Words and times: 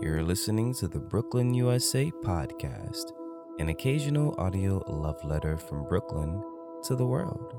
You're 0.00 0.24
listening 0.24 0.74
to 0.74 0.88
the 0.88 0.98
Brooklyn, 0.98 1.54
USA 1.54 2.10
podcast, 2.10 3.12
an 3.60 3.68
occasional 3.68 4.34
audio 4.38 4.82
love 4.88 5.24
letter 5.24 5.56
from 5.56 5.84
Brooklyn 5.84 6.42
to 6.82 6.96
the 6.96 7.06
world. 7.06 7.54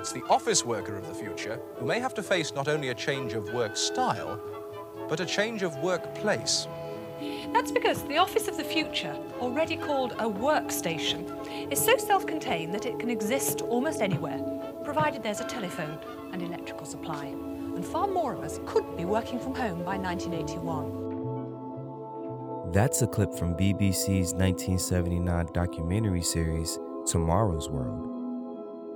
It's 0.00 0.10
the 0.10 0.24
office 0.28 0.64
worker 0.64 0.96
of 0.96 1.06
the 1.06 1.14
future 1.14 1.60
who 1.76 1.86
may 1.86 2.00
have 2.00 2.14
to 2.14 2.22
face 2.22 2.52
not 2.52 2.66
only 2.66 2.88
a 2.88 2.94
change 2.94 3.34
of 3.34 3.54
work 3.54 3.76
style, 3.76 4.40
but 5.08 5.20
a 5.20 5.26
change 5.26 5.62
of 5.62 5.76
workplace. 5.76 6.66
That's 7.52 7.70
because 7.70 8.02
the 8.04 8.18
office 8.18 8.48
of 8.48 8.56
the 8.56 8.64
future, 8.64 9.16
already 9.40 9.76
called 9.76 10.12
a 10.12 10.28
workstation, 10.28 11.72
is 11.72 11.82
so 11.82 11.96
self 11.96 12.26
contained 12.26 12.74
that 12.74 12.86
it 12.86 12.98
can 12.98 13.08
exist 13.08 13.62
almost 13.62 14.02
anywhere, 14.02 14.40
provided 14.82 15.22
there's 15.22 15.40
a 15.40 15.44
telephone 15.44 15.96
and 16.32 16.42
electrical 16.42 16.86
supply. 16.86 17.32
And 17.76 17.84
far 17.84 18.06
more 18.06 18.32
of 18.32 18.40
us 18.40 18.58
could 18.64 18.96
be 18.96 19.04
working 19.04 19.38
from 19.38 19.54
home 19.54 19.84
by 19.84 19.98
1981. 19.98 22.72
That's 22.72 23.02
a 23.02 23.06
clip 23.06 23.34
from 23.34 23.54
BBC's 23.54 24.32
1979 24.32 25.48
documentary 25.52 26.22
series, 26.22 26.78
Tomorrow's 27.06 27.68
World. 27.68 28.08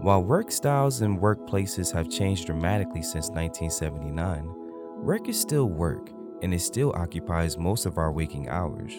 While 0.00 0.24
work 0.24 0.50
styles 0.50 1.02
and 1.02 1.20
workplaces 1.20 1.92
have 1.92 2.08
changed 2.08 2.46
dramatically 2.46 3.02
since 3.02 3.28
1979, 3.28 4.50
work 4.96 5.28
is 5.28 5.38
still 5.38 5.68
work 5.68 6.10
and 6.40 6.54
it 6.54 6.60
still 6.60 6.94
occupies 6.96 7.58
most 7.58 7.84
of 7.84 7.98
our 7.98 8.10
waking 8.10 8.48
hours. 8.48 8.94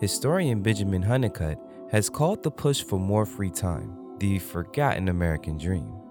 Historian 0.00 0.62
Benjamin 0.62 1.04
Hunnicutt 1.04 1.58
has 1.92 2.10
called 2.10 2.42
the 2.42 2.50
push 2.50 2.82
for 2.82 2.98
more 2.98 3.24
free 3.24 3.50
time 3.50 3.96
the 4.18 4.40
forgotten 4.40 5.08
American 5.08 5.58
dream. 5.58 6.01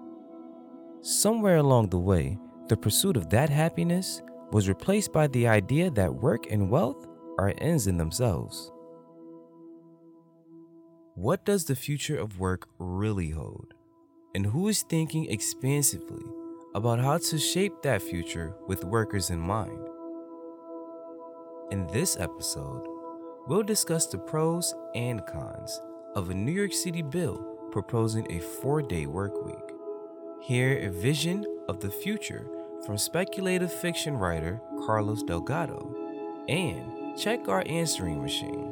Somewhere 1.04 1.56
along 1.56 1.88
the 1.88 1.98
way, 1.98 2.38
the 2.68 2.76
pursuit 2.76 3.16
of 3.16 3.28
that 3.30 3.50
happiness 3.50 4.22
was 4.52 4.68
replaced 4.68 5.12
by 5.12 5.26
the 5.26 5.48
idea 5.48 5.90
that 5.90 6.14
work 6.14 6.46
and 6.48 6.70
wealth 6.70 7.08
are 7.38 7.52
ends 7.58 7.88
in 7.88 7.96
themselves. 7.96 8.70
What 11.16 11.44
does 11.44 11.64
the 11.64 11.74
future 11.74 12.16
of 12.16 12.38
work 12.38 12.68
really 12.78 13.30
hold? 13.30 13.74
And 14.36 14.46
who 14.46 14.68
is 14.68 14.82
thinking 14.82 15.28
expansively 15.28 16.22
about 16.72 17.00
how 17.00 17.18
to 17.18 17.36
shape 17.36 17.82
that 17.82 18.00
future 18.00 18.54
with 18.68 18.84
workers 18.84 19.30
in 19.30 19.40
mind? 19.40 19.88
In 21.72 21.88
this 21.88 22.16
episode, 22.16 22.86
we'll 23.48 23.64
discuss 23.64 24.06
the 24.06 24.18
pros 24.18 24.72
and 24.94 25.20
cons 25.26 25.80
of 26.14 26.30
a 26.30 26.34
New 26.34 26.52
York 26.52 26.72
City 26.72 27.02
bill 27.02 27.44
proposing 27.72 28.30
a 28.30 28.38
four 28.38 28.82
day 28.82 29.06
work 29.06 29.44
week. 29.44 29.71
Hear 30.42 30.76
a 30.78 30.90
vision 30.90 31.46
of 31.68 31.78
the 31.78 31.88
future 31.88 32.44
from 32.84 32.98
speculative 32.98 33.72
fiction 33.72 34.16
writer 34.16 34.60
Carlos 34.84 35.22
Delgado, 35.22 35.94
and 36.48 37.16
check 37.16 37.46
our 37.46 37.62
answering 37.66 38.20
machine. 38.20 38.71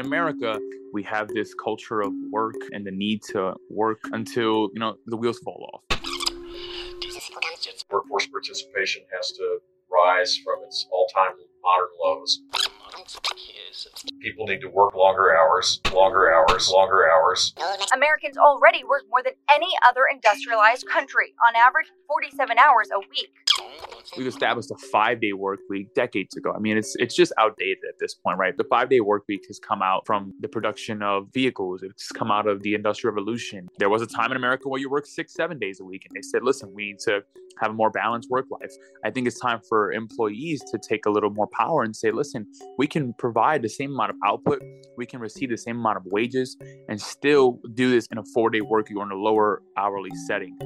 In 0.00 0.06
America, 0.06 0.58
we 0.92 1.02
have 1.02 1.28
this 1.28 1.54
culture 1.54 2.00
of 2.00 2.12
work 2.30 2.56
and 2.72 2.84
the 2.86 2.90
need 2.90 3.22
to 3.22 3.54
work 3.68 4.00
until, 4.12 4.70
you 4.72 4.80
know, 4.80 4.96
the 5.06 5.16
wheels 5.16 5.38
fall 5.40 5.70
off. 5.72 6.00
Workforce 7.90 8.26
participation 8.26 9.02
has 9.14 9.32
to 9.32 9.58
rise 9.92 10.36
from 10.38 10.62
its 10.64 10.86
all-time 10.90 11.32
modern 11.62 11.88
lows. 12.02 12.40
People 14.20 14.46
need 14.46 14.60
to 14.60 14.68
work 14.68 14.94
longer 14.94 15.36
hours, 15.36 15.80
longer 15.92 16.32
hours, 16.32 16.70
longer 16.70 17.10
hours. 17.10 17.52
Americans 17.92 18.36
already 18.38 18.84
work 18.84 19.02
more 19.10 19.22
than 19.22 19.34
any 19.52 19.70
other 19.86 20.02
industrialized 20.10 20.86
country, 20.86 21.34
on 21.46 21.54
average 21.56 21.88
47 22.06 22.58
hours 22.58 22.88
a 22.94 23.00
week. 23.00 23.32
We've 24.16 24.26
established 24.26 24.70
a 24.70 24.76
five 24.90 25.20
day 25.20 25.32
work 25.32 25.60
week 25.68 25.94
decades 25.94 26.36
ago. 26.36 26.52
I 26.54 26.58
mean, 26.58 26.76
it's 26.76 26.96
it's 26.96 27.14
just 27.14 27.32
outdated 27.38 27.78
at 27.88 27.98
this 28.00 28.14
point, 28.14 28.38
right? 28.38 28.56
The 28.56 28.64
five 28.64 28.90
day 28.90 29.00
work 29.00 29.24
week 29.28 29.44
has 29.46 29.58
come 29.58 29.82
out 29.82 30.04
from 30.06 30.32
the 30.40 30.48
production 30.48 31.02
of 31.02 31.28
vehicles. 31.32 31.82
It's 31.82 32.10
come 32.10 32.30
out 32.30 32.48
of 32.48 32.62
the 32.62 32.74
industrial 32.74 33.14
revolution. 33.14 33.68
There 33.78 33.88
was 33.88 34.02
a 34.02 34.06
time 34.06 34.30
in 34.32 34.36
America 34.36 34.68
where 34.68 34.80
you 34.80 34.90
worked 34.90 35.06
six, 35.06 35.32
seven 35.34 35.58
days 35.58 35.80
a 35.80 35.84
week, 35.84 36.06
and 36.08 36.16
they 36.16 36.22
said, 36.22 36.42
listen, 36.42 36.72
we 36.74 36.86
need 36.86 36.98
to 37.00 37.22
have 37.60 37.70
a 37.70 37.74
more 37.74 37.90
balanced 37.90 38.30
work 38.30 38.46
life. 38.50 38.72
I 39.04 39.10
think 39.10 39.26
it's 39.26 39.38
time 39.38 39.60
for 39.68 39.92
employees 39.92 40.62
to 40.70 40.78
take 40.78 41.06
a 41.06 41.10
little 41.10 41.30
more 41.30 41.48
power 41.52 41.82
and 41.82 41.94
say, 41.94 42.10
listen, 42.10 42.46
we 42.78 42.86
can 42.86 43.12
provide 43.14 43.62
the 43.62 43.68
same 43.68 43.92
amount 43.92 44.10
of 44.10 44.16
output, 44.24 44.62
we 44.96 45.06
can 45.06 45.20
receive 45.20 45.50
the 45.50 45.58
same 45.58 45.78
amount 45.78 45.98
of 45.98 46.04
wages, 46.06 46.56
and 46.88 47.00
still 47.00 47.60
do 47.74 47.90
this 47.90 48.06
in 48.10 48.18
a 48.18 48.24
four 48.34 48.50
day 48.50 48.60
work 48.60 48.88
week 48.88 48.98
or 48.98 49.04
in 49.04 49.12
a 49.12 49.14
lower 49.14 49.62
hourly 49.76 50.10
setting. 50.26 50.56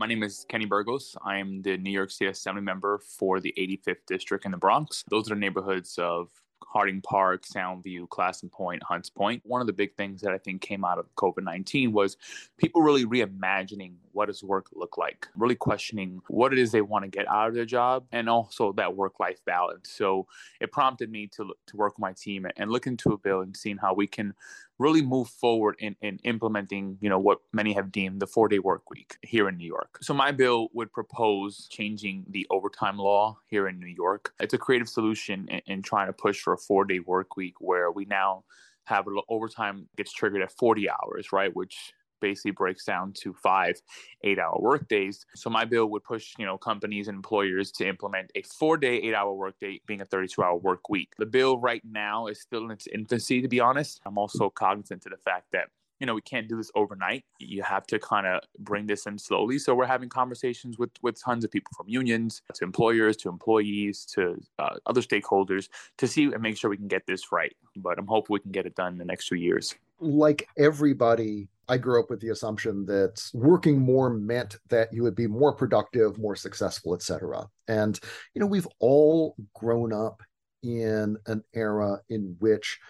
My 0.00 0.06
name 0.06 0.22
is 0.22 0.46
Kenny 0.48 0.64
Burgos. 0.64 1.14
I 1.22 1.36
am 1.36 1.60
the 1.60 1.76
New 1.76 1.90
York 1.90 2.10
State 2.10 2.30
Assembly 2.30 2.62
member 2.62 3.00
for 3.00 3.38
the 3.38 3.52
85th 3.58 4.06
District 4.06 4.46
in 4.46 4.50
the 4.50 4.56
Bronx. 4.56 5.04
Those 5.10 5.30
are 5.30 5.34
the 5.34 5.40
neighborhoods 5.40 5.98
of 5.98 6.30
Harding 6.64 7.02
Park, 7.02 7.44
Soundview, 7.44 8.08
Clason 8.08 8.48
Point, 8.50 8.82
Hunts 8.82 9.10
Point. 9.10 9.42
One 9.44 9.60
of 9.60 9.66
the 9.66 9.74
big 9.74 9.94
things 9.96 10.22
that 10.22 10.32
I 10.32 10.38
think 10.38 10.62
came 10.62 10.86
out 10.86 10.98
of 10.98 11.14
COVID 11.16 11.42
19 11.42 11.92
was 11.92 12.16
people 12.56 12.80
really 12.80 13.04
reimagining 13.04 13.96
what 14.12 14.26
does 14.26 14.42
work 14.42 14.68
look 14.72 14.96
like, 14.96 15.26
really 15.36 15.54
questioning 15.54 16.22
what 16.28 16.54
it 16.54 16.58
is 16.58 16.72
they 16.72 16.80
want 16.80 17.04
to 17.04 17.10
get 17.10 17.28
out 17.28 17.48
of 17.48 17.54
their 17.54 17.66
job, 17.66 18.06
and 18.10 18.26
also 18.26 18.72
that 18.72 18.96
work 18.96 19.20
life 19.20 19.44
balance. 19.44 19.90
So 19.90 20.26
it 20.62 20.72
prompted 20.72 21.10
me 21.10 21.26
to, 21.36 21.52
to 21.66 21.76
work 21.76 21.98
with 21.98 22.00
my 22.00 22.14
team 22.14 22.46
and 22.56 22.70
look 22.70 22.86
into 22.86 23.12
a 23.12 23.18
bill 23.18 23.42
and 23.42 23.54
seeing 23.54 23.76
how 23.76 23.92
we 23.92 24.06
can 24.06 24.32
really 24.80 25.02
move 25.02 25.28
forward 25.28 25.76
in, 25.78 25.94
in 26.00 26.18
implementing, 26.24 26.96
you 27.02 27.10
know, 27.10 27.18
what 27.18 27.38
many 27.52 27.74
have 27.74 27.92
deemed 27.92 28.18
the 28.18 28.26
four 28.26 28.48
day 28.48 28.58
work 28.58 28.88
week 28.88 29.18
here 29.20 29.46
in 29.46 29.58
New 29.58 29.66
York. 29.66 29.98
So 30.00 30.14
my 30.14 30.32
bill 30.32 30.68
would 30.72 30.90
propose 30.90 31.68
changing 31.68 32.24
the 32.30 32.46
overtime 32.50 32.96
law 32.96 33.38
here 33.46 33.68
in 33.68 33.78
New 33.78 33.94
York. 33.94 34.32
It's 34.40 34.54
a 34.54 34.58
creative 34.58 34.88
solution 34.88 35.46
in, 35.48 35.60
in 35.66 35.82
trying 35.82 36.06
to 36.06 36.14
push 36.14 36.40
for 36.40 36.54
a 36.54 36.58
four 36.58 36.86
day 36.86 37.00
work 37.00 37.36
week 37.36 37.60
where 37.60 37.92
we 37.92 38.06
now 38.06 38.44
have 38.84 39.06
overtime 39.28 39.86
gets 39.98 40.12
triggered 40.12 40.40
at 40.40 40.50
40 40.50 40.88
hours, 40.88 41.30
right? 41.30 41.54
Which 41.54 41.92
basically 42.20 42.52
breaks 42.52 42.84
down 42.84 43.12
to 43.14 43.32
five 43.34 43.80
eight 44.22 44.38
hour 44.38 44.56
work 44.60 44.88
days. 44.88 45.26
So 45.34 45.50
my 45.50 45.64
bill 45.64 45.86
would 45.86 46.04
push, 46.04 46.34
you 46.38 46.46
know, 46.46 46.58
companies 46.58 47.08
and 47.08 47.16
employers 47.16 47.72
to 47.72 47.88
implement 47.88 48.30
a 48.34 48.42
four 48.42 48.76
day, 48.76 48.96
eight 48.96 49.14
hour 49.14 49.32
workday 49.32 49.80
being 49.86 50.00
a 50.00 50.04
32 50.04 50.42
hour 50.42 50.56
work 50.56 50.88
week. 50.88 51.12
The 51.18 51.26
bill 51.26 51.58
right 51.58 51.82
now 51.84 52.26
is 52.26 52.40
still 52.40 52.64
in 52.64 52.70
its 52.70 52.86
infancy, 52.86 53.40
to 53.40 53.48
be 53.48 53.60
honest. 53.60 54.00
I'm 54.06 54.18
also 54.18 54.50
cognizant 54.50 55.02
to 55.02 55.08
the 55.08 55.16
fact 55.16 55.46
that 55.52 55.68
you 56.00 56.06
know 56.06 56.14
we 56.14 56.22
can't 56.22 56.48
do 56.48 56.56
this 56.56 56.70
overnight 56.74 57.24
you 57.38 57.62
have 57.62 57.86
to 57.86 57.98
kind 57.98 58.26
of 58.26 58.40
bring 58.58 58.86
this 58.86 59.06
in 59.06 59.18
slowly 59.18 59.58
so 59.58 59.74
we're 59.74 59.86
having 59.86 60.08
conversations 60.08 60.78
with 60.78 60.90
with 61.02 61.22
tons 61.22 61.44
of 61.44 61.50
people 61.50 61.70
from 61.76 61.88
unions 61.88 62.42
to 62.54 62.64
employers 62.64 63.16
to 63.18 63.28
employees 63.28 64.04
to 64.06 64.40
uh, 64.58 64.76
other 64.86 65.02
stakeholders 65.02 65.68
to 65.98 66.08
see 66.08 66.24
and 66.24 66.40
make 66.40 66.56
sure 66.56 66.70
we 66.70 66.76
can 66.76 66.88
get 66.88 67.06
this 67.06 67.30
right 67.30 67.54
but 67.76 67.98
i'm 67.98 68.06
hoping 68.06 68.32
we 68.32 68.40
can 68.40 68.50
get 68.50 68.66
it 68.66 68.74
done 68.74 68.92
in 68.92 68.98
the 68.98 69.04
next 69.04 69.28
few 69.28 69.36
years 69.36 69.74
like 70.00 70.48
everybody 70.58 71.48
I 71.68 71.78
grew 71.78 72.00
up 72.00 72.10
with 72.10 72.20
the 72.20 72.30
assumption 72.30 72.84
that 72.86 73.30
working 73.32 73.78
more 73.78 74.10
meant 74.10 74.56
that 74.70 74.92
you 74.92 75.04
would 75.04 75.14
be 75.14 75.28
more 75.28 75.54
productive, 75.54 76.18
more 76.18 76.34
successful, 76.34 76.94
etc. 76.94 77.46
And 77.68 77.98
you 78.34 78.40
know, 78.40 78.46
we've 78.46 78.66
all 78.80 79.36
grown 79.54 79.92
up 79.92 80.22
in 80.62 81.16
an 81.26 81.44
era 81.54 82.00
in 82.08 82.34
which 82.40 82.80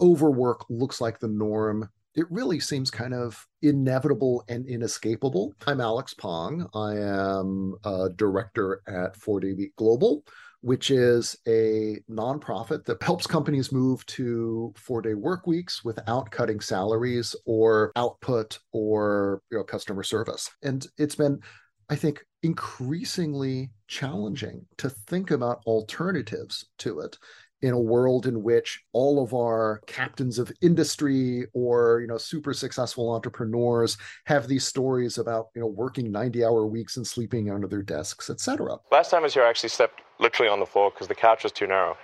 overwork 0.00 0.64
looks 0.68 1.00
like 1.00 1.18
the 1.18 1.28
norm. 1.28 1.88
It 2.14 2.30
really 2.30 2.60
seems 2.60 2.90
kind 2.90 3.14
of 3.14 3.46
inevitable 3.62 4.44
and 4.48 4.66
inescapable. 4.66 5.54
I'm 5.66 5.80
Alex 5.80 6.14
Pang. 6.14 6.66
I 6.74 6.96
am 6.96 7.76
a 7.84 8.10
director 8.10 8.82
at 8.86 9.18
4-Day 9.18 9.54
Week 9.54 9.74
Global 9.76 10.22
which 10.60 10.90
is 10.90 11.36
a 11.46 11.98
nonprofit 12.10 12.84
that 12.84 13.02
helps 13.02 13.26
companies 13.26 13.70
move 13.70 14.04
to 14.06 14.72
four 14.76 15.00
day 15.00 15.14
work 15.14 15.46
weeks 15.46 15.84
without 15.84 16.30
cutting 16.30 16.60
salaries 16.60 17.36
or 17.46 17.92
output 17.96 18.58
or 18.72 19.42
you 19.50 19.58
know, 19.58 19.64
customer 19.64 20.02
service. 20.02 20.50
And 20.62 20.86
it's 20.98 21.14
been, 21.14 21.40
I 21.88 21.96
think, 21.96 22.24
increasingly 22.42 23.70
challenging 23.86 24.66
to 24.78 24.90
think 24.90 25.30
about 25.30 25.62
alternatives 25.66 26.66
to 26.78 27.00
it 27.00 27.16
in 27.62 27.72
a 27.72 27.78
world 27.78 28.26
in 28.26 28.42
which 28.42 28.80
all 28.92 29.22
of 29.22 29.34
our 29.34 29.80
captains 29.86 30.38
of 30.38 30.52
industry 30.62 31.46
or 31.52 32.00
you 32.00 32.06
know 32.06 32.18
super 32.18 32.52
successful 32.54 33.10
entrepreneurs 33.12 33.96
have 34.24 34.46
these 34.46 34.66
stories 34.66 35.18
about 35.18 35.48
you 35.54 35.60
know 35.60 35.66
working 35.66 36.10
90 36.12 36.44
hour 36.44 36.66
weeks 36.66 36.96
and 36.96 37.06
sleeping 37.06 37.50
under 37.50 37.66
their 37.66 37.82
desks 37.82 38.30
etc 38.30 38.76
last 38.92 39.10
time 39.10 39.20
i 39.20 39.24
was 39.24 39.34
here 39.34 39.42
i 39.42 39.48
actually 39.48 39.68
slept 39.68 40.00
literally 40.20 40.50
on 40.50 40.60
the 40.60 40.66
floor 40.66 40.90
because 40.90 41.08
the 41.08 41.14
couch 41.14 41.42
was 41.42 41.52
too 41.52 41.66
narrow 41.66 41.96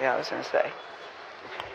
yeah 0.00 0.14
i 0.14 0.18
was 0.18 0.28
going 0.28 0.42
to 0.42 0.48
say 0.48 0.70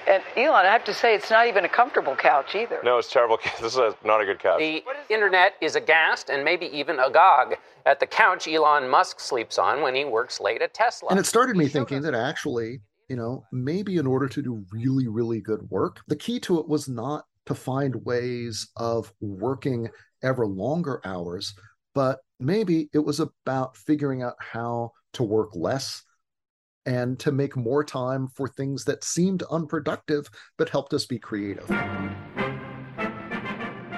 And 0.06 0.22
Elon, 0.36 0.66
I 0.66 0.72
have 0.72 0.84
to 0.84 0.94
say, 0.94 1.16
it's 1.16 1.30
not 1.30 1.48
even 1.48 1.64
a 1.64 1.70
comfortable 1.70 2.14
couch 2.14 2.56
either. 2.56 2.78
No, 2.84 2.98
it's 2.98 3.10
terrible. 3.10 3.38
This 3.62 3.72
is 3.72 3.78
a, 3.78 3.96
not 4.04 4.20
a 4.20 4.26
good 4.26 4.38
couch. 4.38 4.60
The 4.60 4.84
internet 5.10 5.54
is 5.62 5.78
aghast 5.78 6.30
and 6.30 6.44
maybe 6.44 6.66
even 6.78 7.00
agog 7.00 7.56
at 7.86 8.02
the 8.02 8.06
couch 8.06 8.46
Elon 8.46 8.90
Musk 8.90 9.22
sleeps 9.22 9.58
on 9.58 9.82
when 9.82 9.96
he 9.96 10.04
works 10.04 10.42
late 10.42 10.62
at 10.62 10.74
Tesla. 10.74 11.10
And 11.10 11.20
it 11.20 11.26
started 11.26 11.56
me 11.56 11.70
thinking 11.70 12.02
that 12.02 12.14
actually, 12.14 12.82
you 13.10 13.16
know, 13.16 13.44
maybe 13.52 13.98
in 13.98 14.08
order 14.08 14.28
to 14.28 14.42
do 14.42 14.66
really, 14.72 15.08
really 15.08 15.42
good 15.42 15.62
work, 15.70 16.02
the 16.08 16.16
key 16.16 16.40
to 16.42 16.60
it 16.60 16.68
was 16.68 16.88
not 16.88 17.26
to 17.46 17.56
find 17.56 17.96
ways 18.06 18.70
of 18.78 19.12
working 19.20 19.90
ever 20.24 20.48
longer 20.48 21.02
hours, 21.06 21.54
but 21.94 22.20
maybe 22.40 22.90
it 22.94 23.00
was 23.00 23.20
about 23.20 23.76
figuring 23.76 24.24
out 24.24 24.36
how 24.40 24.92
to 25.14 25.24
work 25.24 25.50
less 25.54 26.04
and 26.86 27.20
to 27.20 27.32
make 27.32 27.56
more 27.56 27.84
time 27.84 28.28
for 28.28 28.48
things 28.48 28.84
that 28.86 29.04
seemed 29.04 29.44
unproductive 29.44 30.30
but 30.58 30.70
helped 30.70 30.94
us 30.94 31.06
be 31.06 31.20
creative. 31.20 31.70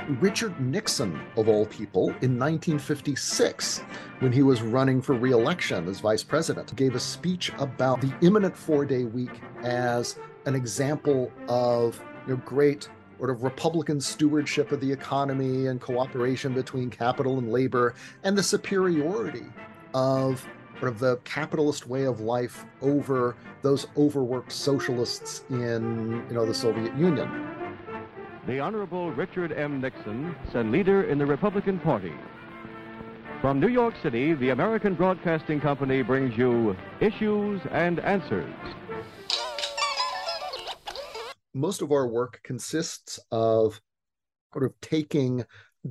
Richard 0.08 0.60
Nixon, 0.60 1.20
of 1.36 1.48
all 1.48 1.66
people, 1.66 2.10
in 2.22 2.38
1956, 2.38 3.80
when 4.20 4.32
he 4.32 4.44
was 4.44 4.62
running 4.62 5.02
for 5.02 5.14
re 5.14 5.32
election 5.32 5.88
as 5.88 6.00
vice 6.00 6.24
president, 6.24 6.76
gave 6.76 6.94
a 6.94 7.00
speech 7.00 7.52
about 7.58 8.02
the 8.02 8.14
imminent 8.22 8.56
four 8.56 8.86
day 8.86 9.06
week 9.06 9.42
as 9.64 10.20
an 10.46 10.54
example 10.54 11.32
of 11.48 12.00
you 12.28 12.36
know, 12.36 12.42
great 12.46 12.88
sort 13.18 13.32
of 13.32 13.42
Republican 13.42 14.00
stewardship 14.00 14.72
of 14.72 14.80
the 14.80 14.92
economy 14.92 15.68
and 15.68 15.82
cooperation 15.82 16.54
between 16.54 16.92
capital 16.92 17.40
and 17.40 17.52
labor, 17.52 17.96
and 18.24 18.38
the 18.38 18.44
superiority 18.44 19.46
of 19.96 20.48
sort 20.80 20.92
of 20.92 21.00
the 21.00 21.18
capitalist 21.24 21.88
way 21.88 22.04
of 22.04 22.20
life 22.20 22.66
over 22.84 23.36
those 23.64 23.88
overworked 23.98 24.52
socialists 24.52 25.46
in 25.50 26.24
you 26.30 26.36
know 26.36 26.46
the 26.46 26.54
Soviet 26.54 26.96
Union. 26.96 27.65
The 28.48 28.60
Honorable 28.60 29.10
Richard 29.12 29.52
M. 29.52 29.82
Nixon, 29.82 30.36
then 30.54 30.72
leader 30.72 31.06
in 31.06 31.18
the 31.18 31.26
Republican 31.26 31.80
Party. 31.80 32.14
From 33.42 33.60
New 33.60 33.70
York 33.70 33.96
City, 34.04 34.36
the 34.36 34.52
American 34.52 34.94
Broadcasting 34.94 35.60
Company 35.60 36.04
brings 36.04 36.38
you 36.38 36.78
Issues 37.00 37.60
and 37.72 38.00
Answers. 38.02 38.54
Most 41.56 41.82
of 41.82 41.92
our 41.92 42.08
work 42.08 42.40
consists 42.44 43.20
of 43.32 43.82
sort 44.54 44.66
of 44.66 44.80
taking 44.80 45.44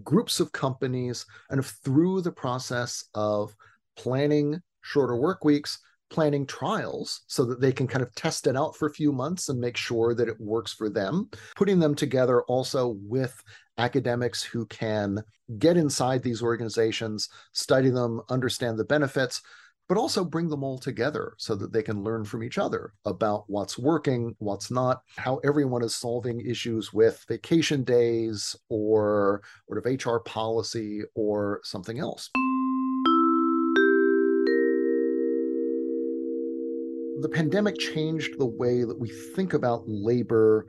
groups 0.05 0.39
of 0.39 0.53
companies 0.53 1.27
and 1.51 1.67
through 1.67 2.21
the 2.21 2.31
process 2.31 3.03
of 3.15 3.53
planning 3.97 4.62
shorter 4.81 5.17
work 5.17 5.45
weeks, 5.45 5.81
planning 6.14 6.46
trials 6.46 7.22
so 7.26 7.44
that 7.44 7.61
they 7.61 7.72
can 7.72 7.88
kind 7.88 8.00
of 8.00 8.14
test 8.14 8.46
it 8.46 8.56
out 8.56 8.76
for 8.76 8.87
a 8.87 8.94
few 8.94 9.11
months 9.11 9.49
and 9.49 9.61
make 9.61 9.76
sure 9.76 10.14
that 10.14 10.28
it 10.28 10.40
works 10.40 10.72
for 10.72 10.88
them, 10.88 11.28
putting 11.56 11.81
them 11.81 11.93
together 11.93 12.43
also 12.43 12.96
with 13.02 13.43
academics 13.78 14.40
who 14.40 14.64
can 14.66 15.20
get 15.58 15.76
inside 15.76 16.22
these 16.22 16.40
organizations, 16.40 17.28
study 17.52 17.90
them, 17.90 18.20
understand 18.31 18.78
the 18.78 18.84
benefits, 18.84 19.43
but 19.88 19.99
also 19.99 20.25
bring 20.25 20.49
them 20.49 20.62
all 20.62 20.78
together 20.78 21.34
so 21.37 21.56
that 21.56 21.72
they 21.72 21.82
can 21.82 22.05
learn 22.05 22.25
from 22.25 22.44
each 22.44 22.58
other 22.58 22.93
about 23.05 23.43
what's 23.49 23.76
working, 23.76 24.37
what's 24.38 24.70
not, 24.70 25.02
how 25.17 25.38
everyone 25.38 25.82
is 25.82 25.96
solving 25.96 26.40
issues 26.40 26.93
with 26.93 27.25
vacation 27.26 27.82
days 27.82 28.55
or 28.69 29.43
sort 29.67 29.84
of 29.84 30.06
HR 30.06 30.19
policy 30.19 31.02
or 31.17 31.60
something 31.64 31.99
else. 31.99 32.31
The 37.25 37.29
pandemic 37.31 37.79
changed 37.79 38.38
the 38.38 38.44
way 38.44 38.85
that 38.85 39.00
we 39.00 39.09
think 39.09 39.55
about 39.55 39.82
labor 39.87 40.67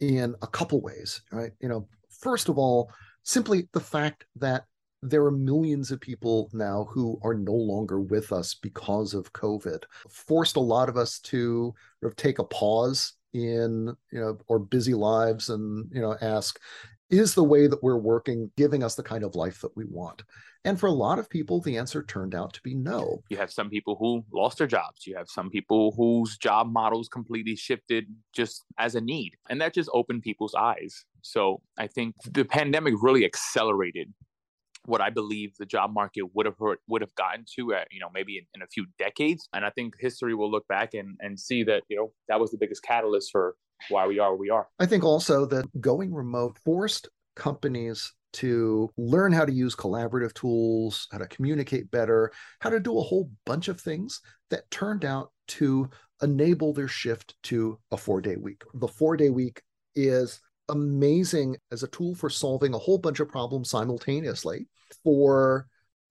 in 0.00 0.34
a 0.40 0.46
couple 0.46 0.80
ways, 0.80 1.20
right? 1.30 1.52
You 1.60 1.68
know, 1.68 1.86
first 2.08 2.48
of 2.48 2.56
all, 2.56 2.90
simply 3.22 3.68
the 3.74 3.80
fact 3.80 4.24
that 4.36 4.64
there 5.02 5.22
are 5.26 5.30
millions 5.30 5.90
of 5.90 6.00
people 6.00 6.48
now 6.54 6.88
who 6.90 7.20
are 7.22 7.34
no 7.34 7.52
longer 7.52 8.00
with 8.00 8.32
us 8.32 8.54
because 8.54 9.12
of 9.12 9.34
COVID, 9.34 9.82
forced 10.08 10.56
a 10.56 10.60
lot 10.60 10.88
of 10.88 10.96
us 10.96 11.18
to 11.20 11.74
sort 12.00 12.12
of 12.12 12.16
take 12.16 12.38
a 12.38 12.44
pause 12.44 13.12
in 13.34 13.94
you 14.10 14.20
know 14.20 14.38
our 14.50 14.58
busy 14.58 14.94
lives 14.94 15.50
and 15.50 15.90
you 15.92 16.00
know 16.00 16.16
ask 16.22 16.58
is 17.18 17.34
the 17.34 17.44
way 17.44 17.66
that 17.66 17.82
we're 17.82 17.96
working 17.96 18.50
giving 18.56 18.82
us 18.82 18.94
the 18.94 19.02
kind 19.02 19.24
of 19.24 19.34
life 19.34 19.60
that 19.60 19.76
we 19.76 19.84
want 19.84 20.22
and 20.66 20.80
for 20.80 20.86
a 20.86 20.92
lot 20.92 21.18
of 21.18 21.28
people, 21.28 21.60
the 21.60 21.76
answer 21.76 22.02
turned 22.02 22.34
out 22.34 22.54
to 22.54 22.62
be 22.62 22.74
no. 22.74 23.22
You 23.28 23.36
have 23.36 23.52
some 23.52 23.68
people 23.68 23.96
who 24.00 24.24
lost 24.32 24.56
their 24.56 24.66
jobs. 24.66 25.06
You 25.06 25.14
have 25.16 25.28
some 25.28 25.50
people 25.50 25.92
whose 25.94 26.38
job 26.38 26.72
models 26.72 27.08
completely 27.08 27.54
shifted 27.54 28.06
just 28.32 28.64
as 28.78 28.94
a 28.94 29.00
need. 29.00 29.34
And 29.50 29.60
that 29.60 29.74
just 29.74 29.90
opened 29.92 30.22
people's 30.22 30.54
eyes. 30.54 31.04
So 31.20 31.60
I 31.76 31.86
think 31.86 32.14
the 32.30 32.46
pandemic 32.46 32.94
really 33.02 33.26
accelerated 33.26 34.12
what 34.86 35.00
I 35.00 35.10
believe 35.10 35.54
the 35.58 35.66
job 35.66 35.92
market 35.92 36.34
would 36.34 36.46
have 36.46 36.56
heard, 36.58 36.78
would 36.88 37.02
have 37.02 37.14
gotten 37.14 37.44
to 37.56 37.74
at, 37.74 37.88
you 37.90 38.00
know, 38.00 38.10
maybe 38.12 38.38
in, 38.38 38.44
in 38.54 38.62
a 38.62 38.66
few 38.66 38.86
decades. 38.98 39.48
And 39.54 39.64
I 39.64 39.70
think 39.70 39.94
history 39.98 40.34
will 40.34 40.50
look 40.50 40.66
back 40.68 40.94
and, 40.94 41.16
and 41.20 41.38
see 41.38 41.62
that, 41.64 41.82
you 41.88 41.96
know, 41.96 42.12
that 42.28 42.40
was 42.40 42.50
the 42.50 42.58
biggest 42.58 42.82
catalyst 42.82 43.30
for 43.32 43.54
why 43.88 44.06
we 44.06 44.18
are 44.18 44.30
where 44.30 44.38
we 44.38 44.50
are. 44.50 44.66
I 44.78 44.86
think 44.86 45.04
also 45.04 45.46
that 45.46 45.66
going 45.80 46.12
remote 46.12 46.58
forced 46.64 47.08
companies 47.36 48.12
to 48.34 48.90
learn 48.96 49.32
how 49.32 49.44
to 49.44 49.52
use 49.52 49.76
collaborative 49.76 50.34
tools, 50.34 51.06
how 51.12 51.18
to 51.18 51.26
communicate 51.26 51.90
better, 51.90 52.32
how 52.60 52.70
to 52.70 52.80
do 52.80 52.98
a 52.98 53.02
whole 53.02 53.30
bunch 53.46 53.68
of 53.68 53.80
things 53.80 54.20
that 54.50 54.68
turned 54.70 55.04
out 55.04 55.30
to 55.46 55.88
enable 56.22 56.72
their 56.72 56.88
shift 56.88 57.36
to 57.44 57.78
a 57.92 57.96
four 57.96 58.20
day 58.20 58.36
week. 58.36 58.62
The 58.74 58.88
four 58.88 59.16
day 59.16 59.30
week 59.30 59.62
is 59.94 60.40
amazing 60.68 61.56
as 61.70 61.82
a 61.82 61.88
tool 61.88 62.14
for 62.14 62.30
solving 62.30 62.74
a 62.74 62.78
whole 62.78 62.98
bunch 62.98 63.20
of 63.20 63.28
problems 63.28 63.70
simultaneously, 63.70 64.68
for 65.04 65.68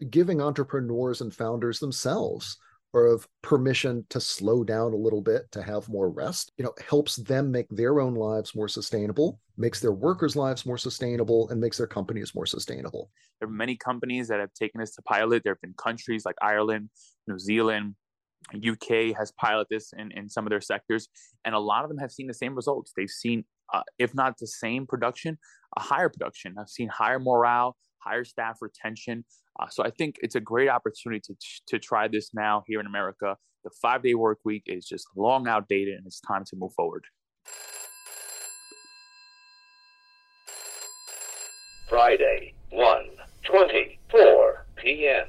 giving 0.10 0.42
entrepreneurs 0.42 1.22
and 1.22 1.34
founders 1.34 1.80
themselves 1.80 2.58
of 2.94 3.28
permission 3.42 4.06
to 4.10 4.20
slow 4.20 4.64
down 4.64 4.94
a 4.94 4.98
little 4.98 5.22
bit 5.22 5.52
to 5.52 5.62
have 5.62 5.90
more 5.90 6.10
rest 6.10 6.52
you 6.58 6.64
know 6.64 6.74
helps 6.88 7.16
them 7.16 7.52
make 7.52 7.68
their 7.70 8.00
own 8.00 8.14
lives 8.14 8.56
more 8.56 8.68
sustainable 8.68 9.40
makes 9.58 9.80
their 9.80 9.92
workers 9.92 10.36
lives 10.36 10.66
more 10.66 10.78
sustainable 10.78 11.50
and 11.50 11.60
makes 11.60 11.78
their 11.78 11.88
companies 11.88 12.36
more 12.36 12.46
sustainable 12.46 13.10
there 13.40 13.50
are 13.50 13.52
many 13.52 13.76
companies 13.76 14.28
that 14.28 14.40
have 14.40 14.54
taken 14.54 14.80
this 14.80 14.94
to 14.96 15.02
pilot 15.02 15.42
there 15.44 15.54
have 15.54 15.62
been 15.62 15.74
countries 15.78 16.24
like 16.26 16.36
ireland 16.42 16.90
new 17.28 17.40
zealand 17.40 17.96
UK 18.56 19.16
has 19.18 19.32
piloted 19.32 19.68
this 19.70 19.94
in, 19.98 20.12
in 20.12 20.30
some 20.30 20.46
of 20.46 20.50
their 20.50 20.62
sectors, 20.62 21.08
and 21.46 21.56
a 21.56 21.60
lot 21.60 21.84
of 21.84 21.90
them 21.90 21.98
have 21.98 22.12
seen 22.12 22.28
the 22.28 22.34
same 22.34 22.56
results. 22.56 22.92
They've 22.96 23.10
seen, 23.10 23.46
uh, 23.74 23.84
if 23.98 24.14
not 24.14 24.38
the 24.38 24.48
same 24.48 24.86
production, 24.86 25.38
a 25.78 25.82
higher 25.82 26.10
production. 26.10 26.56
I've 26.60 26.70
seen 26.70 26.90
higher 26.90 27.20
morale, 27.20 27.78
higher 28.04 28.24
staff 28.24 28.58
retention. 28.62 29.26
Uh, 29.60 29.68
so 29.70 29.84
I 29.84 29.90
think 29.90 30.18
it's 30.22 30.36
a 30.36 30.40
great 30.42 30.70
opportunity 30.70 31.22
to, 31.28 31.36
to 31.68 31.80
try 31.80 32.08
this 32.08 32.34
now 32.34 32.64
here 32.68 32.80
in 32.80 32.86
America. 32.86 33.38
The 33.64 33.72
five 33.82 34.04
day 34.04 34.14
work 34.14 34.40
week 34.44 34.64
is 34.66 34.86
just 34.86 35.08
long 35.16 35.48
outdated 35.48 35.96
and 35.96 36.06
it's 36.06 36.20
time 36.20 36.44
to 36.46 36.56
move 36.56 36.74
forward. 36.74 37.06
Friday, 41.88 42.54
1 42.72 43.06
24 43.44 44.66
p.m. 44.78 45.26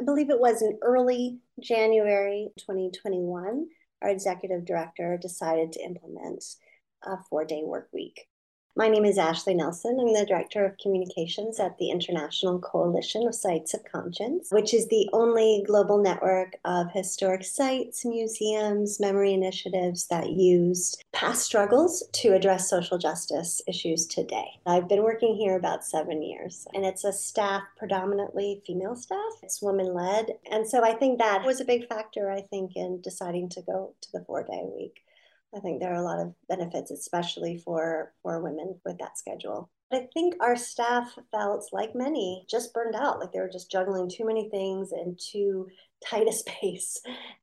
I 0.00 0.04
believe 0.04 0.30
it 0.30 0.40
was 0.40 0.62
in 0.62 0.78
early 0.82 1.38
January 1.62 2.48
2021, 2.58 3.66
our 4.02 4.08
executive 4.08 4.64
director 4.64 5.18
decided 5.20 5.72
to 5.72 5.84
implement 5.84 6.42
a 7.04 7.16
four 7.28 7.44
day 7.44 7.62
work 7.64 7.88
week. 7.92 8.26
My 8.76 8.88
name 8.88 9.04
is 9.04 9.18
Ashley 9.18 9.54
Nelson. 9.54 9.98
I'm 10.00 10.14
the 10.14 10.24
Director 10.24 10.64
of 10.64 10.78
Communications 10.78 11.58
at 11.58 11.76
the 11.78 11.90
International 11.90 12.60
Coalition 12.60 13.26
of 13.26 13.34
Sites 13.34 13.74
of 13.74 13.84
Conscience, 13.84 14.48
which 14.52 14.72
is 14.72 14.86
the 14.86 15.10
only 15.12 15.64
global 15.66 15.98
network 15.98 16.54
of 16.64 16.92
historic 16.92 17.44
sites, 17.44 18.04
museums, 18.04 19.00
memory 19.00 19.34
initiatives 19.34 20.06
that 20.06 20.30
use 20.30 20.96
past 21.12 21.42
struggles 21.42 22.04
to 22.12 22.32
address 22.32 22.70
social 22.70 22.96
justice 22.96 23.60
issues 23.66 24.06
today. 24.06 24.60
I've 24.64 24.88
been 24.88 25.02
working 25.02 25.34
here 25.34 25.56
about 25.56 25.84
seven 25.84 26.22
years, 26.22 26.68
and 26.72 26.84
it's 26.84 27.02
a 27.02 27.12
staff 27.12 27.64
predominantly 27.76 28.62
female 28.64 28.94
staff. 28.94 29.32
It's 29.42 29.60
women 29.60 29.92
led. 29.94 30.38
And 30.48 30.66
so 30.66 30.84
I 30.84 30.94
think 30.94 31.18
that 31.18 31.44
was 31.44 31.60
a 31.60 31.64
big 31.64 31.88
factor, 31.88 32.30
I 32.30 32.42
think, 32.42 32.76
in 32.76 33.00
deciding 33.00 33.48
to 33.50 33.62
go 33.62 33.94
to 34.00 34.12
the 34.12 34.24
four 34.24 34.44
day 34.44 34.62
week. 34.64 35.02
I 35.54 35.60
think 35.60 35.80
there 35.80 35.92
are 35.92 36.00
a 36.00 36.02
lot 36.02 36.20
of 36.20 36.34
benefits, 36.48 36.90
especially 36.90 37.58
for, 37.58 38.12
for 38.22 38.40
women 38.40 38.78
with 38.84 38.98
that 38.98 39.18
schedule. 39.18 39.70
But 39.90 40.02
I 40.02 40.08
think 40.14 40.34
our 40.40 40.56
staff 40.56 41.18
felt 41.32 41.68
like 41.72 41.94
many 41.94 42.46
just 42.48 42.72
burned 42.72 42.94
out, 42.94 43.18
like 43.18 43.32
they 43.32 43.40
were 43.40 43.48
just 43.48 43.70
juggling 43.70 44.08
too 44.08 44.24
many 44.24 44.48
things 44.50 44.92
in 44.92 45.16
too 45.18 45.66
tight 46.06 46.28
a 46.28 46.32
space. 46.32 47.00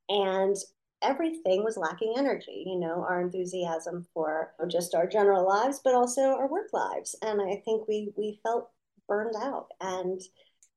And 0.07 0.55
everything 1.01 1.63
was 1.63 1.77
lacking 1.77 2.15
energy, 2.17 2.63
you 2.65 2.79
know, 2.79 3.05
our 3.07 3.21
enthusiasm 3.21 4.07
for 4.13 4.53
just 4.69 4.95
our 4.95 5.07
general 5.07 5.45
lives, 5.45 5.81
but 5.83 5.93
also 5.93 6.21
our 6.21 6.47
work 6.47 6.69
lives. 6.73 7.15
And 7.21 7.41
I 7.41 7.61
think 7.65 7.87
we 7.87 8.13
we 8.15 8.39
felt 8.43 8.69
burned 9.07 9.35
out. 9.35 9.67
And 9.81 10.21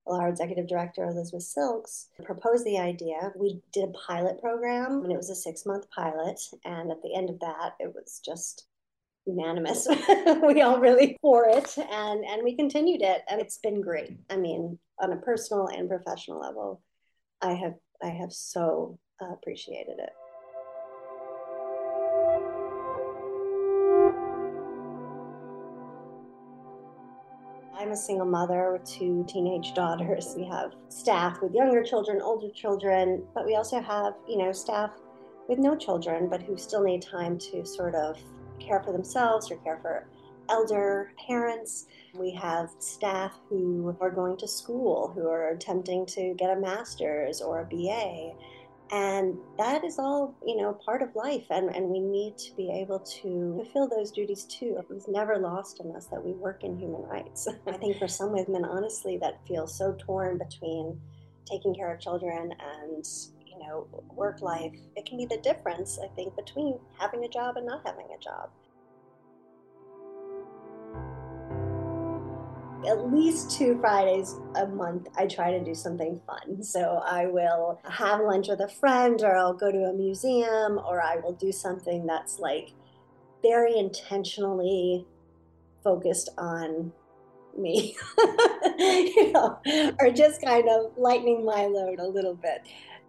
our 0.07 0.29
executive 0.29 0.67
director, 0.67 1.05
Elizabeth 1.05 1.43
Silkes, 1.45 2.09
proposed 2.25 2.65
the 2.65 2.79
idea. 2.79 3.33
We 3.37 3.61
did 3.73 3.85
a 3.85 3.93
pilot 3.93 4.41
program, 4.41 5.03
and 5.05 5.13
it 5.13 5.17
was 5.17 5.31
a 5.31 5.35
six 5.35 5.67
month 5.67 5.91
pilot. 5.91 6.41
And 6.65 6.91
at 6.91 7.03
the 7.03 7.15
end 7.15 7.31
of 7.31 7.39
that, 7.41 7.75
it 7.79 7.95
was 7.95 8.21
just 8.25 8.67
unanimous. 9.27 9.87
we 10.47 10.63
all 10.63 10.81
really 10.81 11.17
for 11.21 11.49
it, 11.49 11.77
and 11.79 12.25
and 12.25 12.43
we 12.43 12.57
continued 12.57 13.03
it, 13.03 13.23
and 13.31 13.41
it's 13.41 13.59
been 13.59 13.81
great. 13.81 14.17
I 14.31 14.37
mean, 14.37 14.79
on 14.99 15.13
a 15.13 15.17
personal 15.17 15.69
and 15.69 15.89
professional 15.89 16.41
level, 16.41 16.83
I 17.41 17.53
have 17.53 17.75
I 18.03 18.09
have 18.09 18.33
so 18.33 18.99
uh, 19.21 19.33
appreciated 19.33 19.99
it. 19.99 20.11
I'm 27.81 27.93
a 27.93 27.97
single 27.97 28.27
mother 28.27 28.73
with 28.73 28.85
two 28.85 29.25
teenage 29.27 29.73
daughters. 29.75 30.35
We 30.37 30.45
have 30.45 30.75
staff 30.91 31.41
with 31.41 31.55
younger 31.55 31.83
children, 31.83 32.21
older 32.21 32.51
children, 32.51 33.23
but 33.35 33.47
we 33.47 33.57
also 33.57 33.81
have, 33.81 34.13
you 34.29 34.37
know, 34.37 34.53
staff 34.53 34.91
with 35.49 35.59
no 35.59 35.75
children, 35.75 36.29
but 36.29 36.43
who 36.43 36.59
still 36.59 36.83
need 36.83 37.01
time 37.01 37.39
to 37.39 37.65
sort 37.65 37.95
of 37.95 38.19
care 38.59 38.83
for 38.83 38.93
themselves 38.93 39.51
or 39.51 39.57
care 39.57 39.79
for 39.81 40.07
elder 40.51 41.13
parents. 41.27 41.87
We 42.15 42.33
have 42.33 42.69
staff 42.81 43.33
who 43.49 43.97
are 43.99 44.11
going 44.11 44.37
to 44.39 44.47
school, 44.47 45.11
who 45.15 45.27
are 45.29 45.49
attempting 45.49 46.05
to 46.07 46.35
get 46.35 46.55
a 46.55 46.61
master's 46.61 47.41
or 47.41 47.61
a 47.61 47.65
BA. 47.65 48.33
And 48.93 49.39
that 49.57 49.85
is 49.85 49.99
all, 50.01 50.35
you 50.45 50.57
know, 50.57 50.73
part 50.73 51.01
of 51.01 51.15
life. 51.15 51.45
And, 51.51 51.75
and 51.75 51.89
we 51.89 52.01
need 52.01 52.37
to 52.39 52.55
be 52.57 52.71
able 52.71 52.99
to 52.99 53.55
fulfill 53.57 53.89
those 53.89 54.11
duties 54.11 54.45
too. 54.45 54.77
It 54.79 54.93
was 54.93 55.07
never 55.07 55.39
lost 55.39 55.81
on 55.81 55.95
us 55.95 56.07
that 56.07 56.25
we 56.25 56.33
work 56.33 56.65
in 56.65 56.77
human 56.77 57.03
rights. 57.03 57.47
I 57.69 57.73
think 57.73 57.99
for 57.99 58.09
some 58.09 58.33
women, 58.33 58.65
honestly, 58.65 59.17
that 59.19 59.47
feel 59.47 59.69
so 59.69 59.95
torn 59.99 60.39
between 60.39 61.01
taking 61.49 61.75
care 61.75 61.93
of 61.93 62.01
children 62.01 62.53
and, 62.83 63.07
you 63.47 63.59
know, 63.61 63.87
work 64.13 64.43
life. 64.43 64.75
It 64.97 65.07
can 65.07 65.19
be 65.19 65.27
the 65.27 65.39
difference, 65.39 65.99
I 66.03 66.09
think, 66.09 66.35
between 66.35 66.79
having 66.99 67.25
a 67.25 67.29
job 67.29 67.57
and 67.57 67.67
not 67.67 67.83
having 67.87 68.07
a 68.17 68.23
job. 68.23 68.51
At 72.87 73.13
least 73.13 73.51
two 73.51 73.79
Fridays 73.81 74.37
a 74.57 74.67
month, 74.67 75.09
I 75.17 75.27
try 75.27 75.51
to 75.51 75.63
do 75.63 75.75
something 75.75 76.21
fun. 76.27 76.63
So 76.63 77.03
I 77.05 77.27
will 77.27 77.81
have 77.85 78.21
lunch 78.21 78.49
with 78.49 78.61
a 78.61 78.69
friend, 78.69 79.21
or 79.23 79.37
I'll 79.37 79.55
go 79.55 79.71
to 79.71 79.85
a 79.85 79.93
museum, 79.93 80.79
or 80.79 81.03
I 81.03 81.17
will 81.17 81.33
do 81.33 81.53
something 81.53 82.07
that's 82.07 82.39
like 82.39 82.73
very 83.43 83.77
intentionally 83.77 85.07
focused 85.83 86.31
on 86.39 86.93
me, 87.57 87.97
you 88.79 89.33
know, 89.33 89.61
or 90.01 90.11
just 90.11 90.43
kind 90.43 90.69
of 90.69 90.93
lightening 90.97 91.45
my 91.45 91.67
load 91.67 91.99
a 91.99 92.07
little 92.07 92.35
bit. 92.35 92.67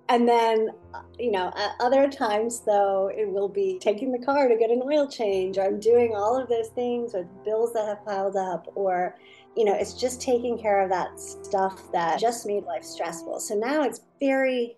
And 0.10 0.28
then, 0.28 0.72
you 1.18 1.32
know, 1.32 1.54
at 1.56 1.72
other 1.80 2.10
times, 2.10 2.64
though, 2.66 3.10
it 3.16 3.30
will 3.30 3.48
be 3.48 3.80
taking 3.80 4.12
the 4.12 4.20
car 4.20 4.50
to 4.50 4.58
get 4.58 4.70
an 4.70 4.82
oil 4.84 5.08
change, 5.08 5.58
or 5.58 5.64
I'm 5.64 5.80
doing 5.80 6.14
all 6.14 6.38
of 6.38 6.50
those 6.50 6.68
things 6.70 7.14
with 7.14 7.28
bills 7.46 7.72
that 7.74 7.88
have 7.88 8.06
piled 8.06 8.36
up, 8.36 8.68
or 8.76 9.16
you 9.56 9.66
know, 9.66 9.74
it's 9.74 9.94
just 9.94 10.22
taking 10.22 10.58
care 10.58 10.82
of 10.82 10.90
that 10.90 11.20
stuff 11.20 11.92
that 11.92 12.20
just 12.20 12.46
made 12.46 12.64
life 12.64 12.84
stressful. 12.84 13.40
So 13.40 13.56
now 13.56 13.84
it's 13.84 14.02
very 14.20 14.78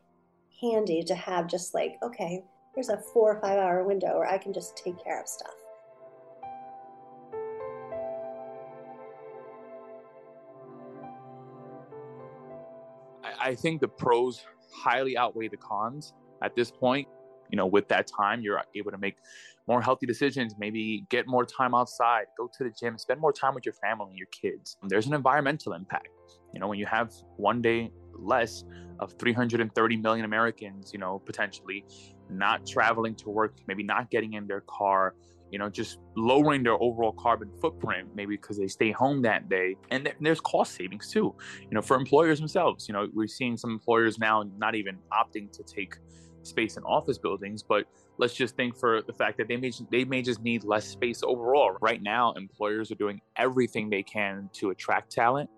handy 0.61 1.03
to 1.03 1.15
have 1.15 1.47
just 1.47 1.73
like, 1.73 1.97
okay, 2.01 2.43
here's 2.73 2.89
a 2.89 2.97
four 3.13 3.35
or 3.35 3.41
five 3.41 3.59
hour 3.59 3.83
window 3.83 4.17
where 4.17 4.27
I 4.27 4.37
can 4.37 4.53
just 4.53 4.75
take 4.75 5.01
care 5.03 5.21
of 5.21 5.27
stuff. 5.27 5.53
I 13.39 13.55
think 13.55 13.81
the 13.81 13.89
pros 13.89 14.45
highly 14.73 15.17
outweigh 15.17 15.49
the 15.49 15.57
cons 15.57 16.13
at 16.41 16.55
this 16.55 16.71
point 16.71 17.09
you 17.53 17.57
know 17.57 17.67
with 17.67 17.87
that 17.87 18.07
time 18.07 18.41
you're 18.41 18.59
able 18.75 18.89
to 18.89 18.97
make 18.97 19.17
more 19.67 19.79
healthy 19.79 20.07
decisions 20.07 20.55
maybe 20.57 21.05
get 21.09 21.27
more 21.27 21.45
time 21.45 21.75
outside 21.75 22.25
go 22.35 22.49
to 22.51 22.63
the 22.63 22.71
gym 22.71 22.97
spend 22.97 23.21
more 23.21 23.31
time 23.31 23.53
with 23.53 23.63
your 23.63 23.75
family 23.75 24.07
and 24.09 24.17
your 24.17 24.27
kids. 24.41 24.75
There's 24.87 25.05
an 25.05 25.13
environmental 25.13 25.73
impact. 25.73 26.09
You 26.51 26.59
know 26.59 26.67
when 26.67 26.79
you 26.79 26.87
have 26.87 27.11
one 27.37 27.61
day 27.61 27.91
less 28.15 28.63
of 28.99 29.13
330 29.19 29.97
million 29.97 30.25
americans 30.25 30.91
you 30.93 30.99
know 30.99 31.19
potentially 31.25 31.83
not 32.29 32.65
traveling 32.65 33.15
to 33.15 33.29
work 33.29 33.53
maybe 33.67 33.83
not 33.83 34.09
getting 34.11 34.33
in 34.33 34.45
their 34.45 34.61
car 34.61 35.15
you 35.51 35.57
know 35.59 35.67
just 35.67 35.97
lowering 36.15 36.61
their 36.63 36.79
overall 36.81 37.11
carbon 37.11 37.49
footprint 37.59 38.07
maybe 38.15 38.35
because 38.35 38.57
they 38.57 38.67
stay 38.67 38.91
home 38.91 39.21
that 39.21 39.49
day. 39.49 39.75
And 39.91 40.11
there's 40.19 40.41
cost 40.41 40.75
savings 40.75 41.11
too 41.11 41.35
you 41.61 41.75
know 41.75 41.81
for 41.81 41.95
employers 41.97 42.39
themselves. 42.39 42.87
You 42.87 42.93
know 42.95 43.07
we're 43.13 43.27
seeing 43.27 43.57
some 43.57 43.71
employers 43.71 44.17
now 44.17 44.43
not 44.57 44.73
even 44.73 44.97
opting 45.21 45.51
to 45.51 45.63
take 45.63 45.93
space 46.43 46.77
in 46.77 46.83
office 46.83 47.17
buildings, 47.17 47.63
but 47.63 47.85
let's 48.17 48.33
just 48.33 48.55
think 48.55 48.77
for 48.77 49.01
the 49.01 49.13
fact 49.13 49.37
that 49.37 49.47
they 49.47 49.57
may 49.57 49.71
they 49.91 50.05
may 50.05 50.21
just 50.21 50.41
need 50.41 50.63
less 50.63 50.85
space 50.87 51.23
overall. 51.23 51.77
Right 51.81 52.01
now, 52.01 52.33
employers 52.33 52.91
are 52.91 52.95
doing 52.95 53.21
everything 53.37 53.89
they 53.89 54.03
can 54.03 54.49
to 54.53 54.69
attract 54.69 55.11
talent, 55.11 55.49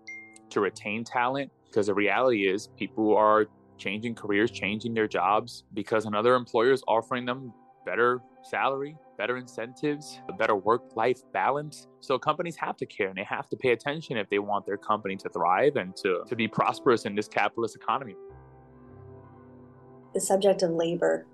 to 0.50 0.60
retain 0.60 1.04
talent, 1.04 1.50
because 1.66 1.86
the 1.86 1.94
reality 1.94 2.48
is 2.48 2.68
people 2.78 3.16
are 3.16 3.46
changing 3.78 4.14
careers, 4.14 4.50
changing 4.50 4.94
their 4.94 5.06
jobs 5.06 5.64
because 5.74 6.06
another 6.06 6.34
employer 6.34 6.72
is 6.72 6.82
offering 6.88 7.26
them 7.26 7.52
better 7.84 8.22
salary, 8.42 8.96
better 9.18 9.36
incentives, 9.36 10.20
a 10.28 10.32
better 10.32 10.56
work-life 10.56 11.20
balance. 11.32 11.86
So 12.00 12.18
companies 12.18 12.56
have 12.56 12.76
to 12.78 12.86
care 12.86 13.08
and 13.08 13.16
they 13.16 13.24
have 13.24 13.48
to 13.50 13.56
pay 13.56 13.72
attention 13.72 14.16
if 14.16 14.28
they 14.30 14.38
want 14.38 14.66
their 14.66 14.76
company 14.76 15.16
to 15.16 15.28
thrive 15.28 15.76
and 15.76 15.94
to, 15.96 16.22
to 16.26 16.36
be 16.36 16.48
prosperous 16.48 17.04
in 17.04 17.14
this 17.14 17.28
capitalist 17.28 17.76
economy 17.76 18.14
the 20.16 20.20
subject 20.20 20.62
of 20.62 20.70
labor 20.70 21.26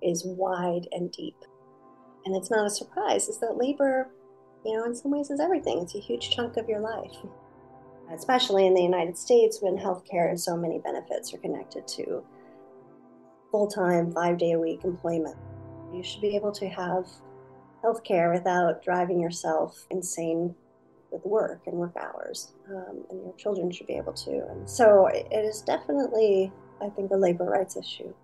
is 0.00 0.24
wide 0.24 0.86
and 0.92 1.10
deep. 1.10 1.34
And 2.24 2.36
it's 2.36 2.52
not 2.52 2.68
a 2.68 2.70
surprise, 2.70 3.28
is 3.28 3.38
that 3.38 3.58
labor, 3.58 4.10
you 4.64 4.76
know, 4.76 4.84
in 4.84 4.94
some 4.94 5.10
ways 5.10 5.28
is 5.30 5.40
everything. 5.40 5.80
It's 5.80 5.96
a 5.96 5.98
huge 5.98 6.30
chunk 6.30 6.56
of 6.56 6.68
your 6.68 6.78
life. 6.78 7.16
Especially 8.14 8.64
in 8.64 8.74
the 8.74 8.82
United 8.82 9.18
States 9.18 9.58
when 9.60 9.76
healthcare 9.76 10.28
and 10.28 10.40
so 10.40 10.56
many 10.56 10.78
benefits 10.78 11.34
are 11.34 11.38
connected 11.38 11.88
to 11.88 12.22
full 13.50 13.66
time, 13.66 14.12
five 14.12 14.38
day 14.38 14.52
a 14.52 14.58
week 14.58 14.84
employment. 14.84 15.36
You 15.92 16.04
should 16.04 16.22
be 16.22 16.36
able 16.36 16.52
to 16.52 16.68
have 16.68 17.08
healthcare 17.82 18.32
without 18.32 18.84
driving 18.84 19.20
yourself 19.20 19.84
insane 19.90 20.54
with 21.10 21.24
work 21.24 21.62
and 21.66 21.74
work 21.74 21.96
hours. 21.96 22.52
Um, 22.70 23.04
and 23.10 23.20
your 23.20 23.34
children 23.34 23.72
should 23.72 23.88
be 23.88 23.96
able 23.96 24.12
to. 24.12 24.46
And 24.48 24.70
so 24.70 25.08
it 25.08 25.26
is 25.32 25.60
definitely, 25.60 26.52
I 26.80 26.88
think, 26.90 27.10
a 27.10 27.16
labor 27.16 27.44
rights 27.44 27.76
issue 27.76 28.14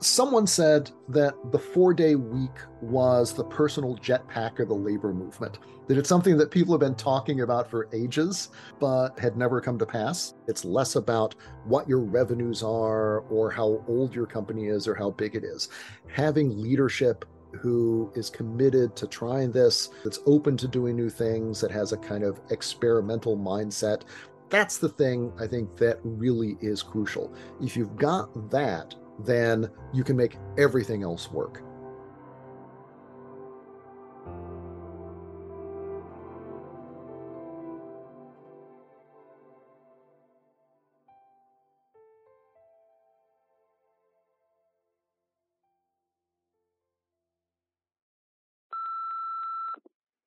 someone 0.00 0.46
said 0.46 0.90
that 1.08 1.34
the 1.52 1.58
four 1.58 1.94
day 1.94 2.14
week 2.14 2.58
was 2.82 3.32
the 3.32 3.44
personal 3.44 3.96
jetpack 3.96 4.60
of 4.60 4.68
the 4.68 4.74
labor 4.74 5.12
movement, 5.12 5.58
that 5.86 5.96
it's 5.96 6.08
something 6.08 6.36
that 6.36 6.50
people 6.50 6.74
have 6.74 6.80
been 6.80 6.94
talking 6.94 7.40
about 7.40 7.70
for 7.70 7.88
ages, 7.92 8.50
but 8.78 9.18
had 9.18 9.36
never 9.36 9.60
come 9.60 9.78
to 9.78 9.86
pass. 9.86 10.34
It's 10.48 10.64
less 10.64 10.96
about 10.96 11.34
what 11.64 11.88
your 11.88 12.00
revenues 12.00 12.62
are 12.62 13.20
or 13.20 13.50
how 13.50 13.82
old 13.88 14.14
your 14.14 14.26
company 14.26 14.66
is 14.66 14.86
or 14.86 14.94
how 14.94 15.10
big 15.10 15.34
it 15.34 15.44
is. 15.44 15.68
Having 16.08 16.60
leadership 16.60 17.24
who 17.52 18.12
is 18.14 18.28
committed 18.28 18.94
to 18.96 19.06
trying 19.06 19.50
this, 19.50 19.88
that's 20.04 20.20
open 20.26 20.56
to 20.58 20.68
doing 20.68 20.94
new 20.94 21.08
things, 21.08 21.60
that 21.60 21.70
has 21.70 21.92
a 21.92 21.96
kind 21.96 22.22
of 22.22 22.40
experimental 22.50 23.36
mindset. 23.36 24.02
That's 24.50 24.78
the 24.78 24.90
thing 24.90 25.32
I 25.40 25.46
think 25.46 25.76
that 25.76 25.98
really 26.04 26.58
is 26.60 26.82
crucial. 26.82 27.32
If 27.62 27.76
you've 27.76 27.96
got 27.96 28.50
that, 28.50 28.94
then 29.20 29.70
you 29.92 30.04
can 30.04 30.16
make 30.16 30.36
everything 30.58 31.02
else 31.02 31.30
work. 31.30 31.62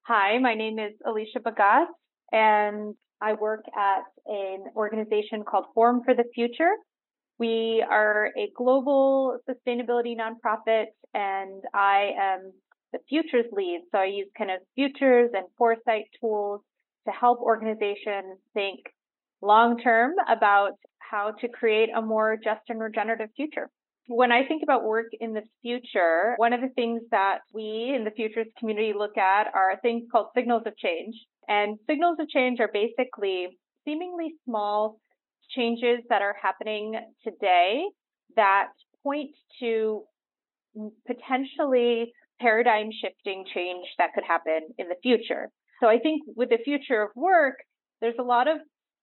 Hi, 0.10 0.40
my 0.40 0.56
name 0.56 0.80
is 0.80 0.94
Alicia 1.06 1.40
Bagas, 1.40 1.86
and 2.32 2.96
I 3.22 3.34
work 3.34 3.64
at 3.78 4.06
an 4.26 4.64
organization 4.76 5.44
called 5.48 5.66
Forum 5.76 6.02
for 6.04 6.16
the 6.16 6.24
Future. 6.34 6.72
We 7.40 7.84
are 7.90 8.32
a 8.38 8.52
global 8.56 9.40
sustainability 9.50 10.16
nonprofit, 10.16 10.88
and 11.14 11.64
I 11.74 12.12
am 12.20 12.52
the 12.92 13.00
futures 13.08 13.46
lead. 13.52 13.82
So 13.92 14.00
I 14.00 14.06
use 14.06 14.28
kind 14.38 14.52
of 14.52 14.60
futures 14.76 15.32
and 15.34 15.46
foresight 15.58 16.06
tools 16.20 16.62
to 17.08 17.14
help 17.14 17.40
organizations 17.40 18.40
think 18.54 18.82
long 19.42 19.80
term 19.80 20.14
about 20.28 20.74
how 21.00 21.32
to 21.40 21.48
create 21.48 21.90
a 21.96 22.02
more 22.02 22.38
just 22.44 22.62
and 22.68 22.80
regenerative 22.80 23.30
future. 23.36 23.70
When 24.08 24.32
I 24.32 24.46
think 24.46 24.64
about 24.64 24.84
work 24.84 25.08
in 25.20 25.34
the 25.34 25.44
future, 25.62 26.34
one 26.38 26.52
of 26.52 26.62
the 26.62 26.70
things 26.76 27.04
that 27.12 27.40
we 27.54 27.94
in 27.96 28.04
the 28.04 28.12
futures 28.12 28.48
community 28.58 28.92
look 28.98 29.18
at 29.18 29.48
are 29.54 29.80
things 29.82 30.04
called 30.12 30.28
signals 30.36 30.64
of 30.66 30.76
change. 30.78 31.16
And 31.48 31.78
signals 31.88 32.18
of 32.20 32.28
change 32.28 32.60
are 32.60 32.72
basically 32.74 33.58
seemingly 33.86 34.34
small 34.46 35.00
changes 35.56 36.00
that 36.10 36.22
are 36.22 36.36
happening 36.42 36.94
today 37.24 37.84
that 38.36 38.70
point 39.04 39.32
to 39.60 40.04
potentially 41.08 42.12
paradigm 42.40 42.90
shifting 43.02 43.46
change 43.54 43.86
that 43.98 44.14
could 44.14 44.24
happen 44.24 44.62
in 44.78 44.88
the 44.88 44.96
future. 45.02 45.50
So 45.82 45.88
I 45.88 46.00
think 46.00 46.24
with 46.36 46.50
the 46.50 46.60
future 46.64 47.02
of 47.02 47.10
work, 47.16 47.56
there's 48.02 48.16
a 48.20 48.24
lot 48.24 48.48
of 48.48 48.58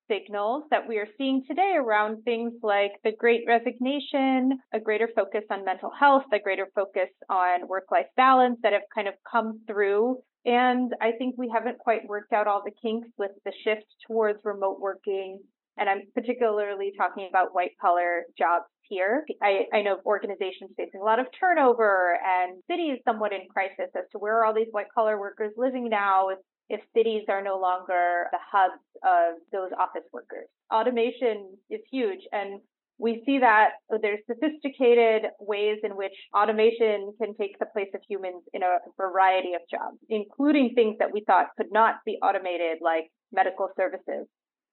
signals 0.09 0.65
that 0.71 0.87
we 0.89 0.99
are 0.99 1.09
seeing 1.19 1.43
today 1.49 1.75
around 1.77 2.23
things 2.23 2.53
like 2.63 2.93
the 3.03 3.13
great 3.19 3.43
resignation, 3.47 4.59
a 4.73 4.81
greater 4.81 5.09
focus 5.15 5.43
on 5.51 5.65
mental 5.65 5.91
health, 5.99 6.25
a 6.33 6.39
greater 6.39 6.69
focus 6.75 7.09
on 7.29 7.67
work 7.69 7.85
life 7.91 8.07
balance 8.17 8.59
that 8.63 8.73
have 8.73 8.83
kind 8.95 9.09
of 9.09 9.15
come 9.31 9.61
through. 9.67 10.19
And 10.45 10.93
I 11.01 11.13
think 11.19 11.35
we 11.37 11.51
haven't 11.53 11.79
quite 11.79 12.07
worked 12.07 12.33
out 12.33 12.47
all 12.47 12.63
the 12.65 12.71
kinks 12.81 13.09
with 13.19 13.33
the 13.45 13.53
shift 13.65 13.87
towards 14.07 14.39
remote 14.45 14.79
working. 14.81 15.41
And 15.79 15.89
I'm 15.89 16.03
particularly 16.15 16.93
talking 16.97 17.27
about 17.29 17.55
white 17.55 17.73
collar 17.81 18.25
jobs 18.39 18.65
here. 18.83 19.25
I, 19.43 19.67
I 19.73 19.83
know 19.83 19.99
organizations 20.07 20.71
facing 20.77 21.01
a 21.01 21.05
lot 21.05 21.19
of 21.19 21.27
turnover 21.39 22.19
and 22.25 22.63
cities 22.71 22.99
somewhat 23.05 23.33
in 23.33 23.41
crisis 23.53 23.91
as 23.97 24.05
to 24.13 24.19
where 24.19 24.39
are 24.39 24.45
all 24.45 24.55
these 24.55 24.69
white 24.71 24.87
collar 24.95 25.19
workers 25.19 25.53
living 25.57 25.89
now 25.89 26.29
if, 26.29 26.39
if 26.69 26.81
cities 26.97 27.25
are 27.29 27.43
no 27.43 27.59
longer 27.59 28.27
the 28.33 28.39
hubs 28.51 28.83
of 29.05 29.41
those 29.53 29.71
office 29.79 30.07
workers. 30.13 30.47
Automation 30.73 31.57
is 31.71 31.81
huge 31.91 32.21
and 32.33 32.61
we 32.99 33.23
see 33.27 33.39
that 33.39 33.73
there's 34.01 34.21
sophisticated 34.27 35.31
ways 35.39 35.79
in 35.85 35.97
which 35.97 36.15
automation 36.35 37.13
can 37.21 37.35
take 37.37 37.59
the 37.59 37.67
place 37.67 37.91
of 37.95 38.01
humans 38.09 38.43
in 38.55 38.63
a 38.63 38.79
variety 38.97 39.53
of 39.53 39.61
jobs, 39.71 39.99
including 40.09 40.73
things 40.75 40.97
that 40.99 41.13
we 41.13 41.23
thought 41.27 41.49
could 41.59 41.71
not 41.71 41.97
be 42.07 42.19
automated, 42.23 42.79
like 42.81 43.11
medical 43.33 43.69
services. 43.77 44.27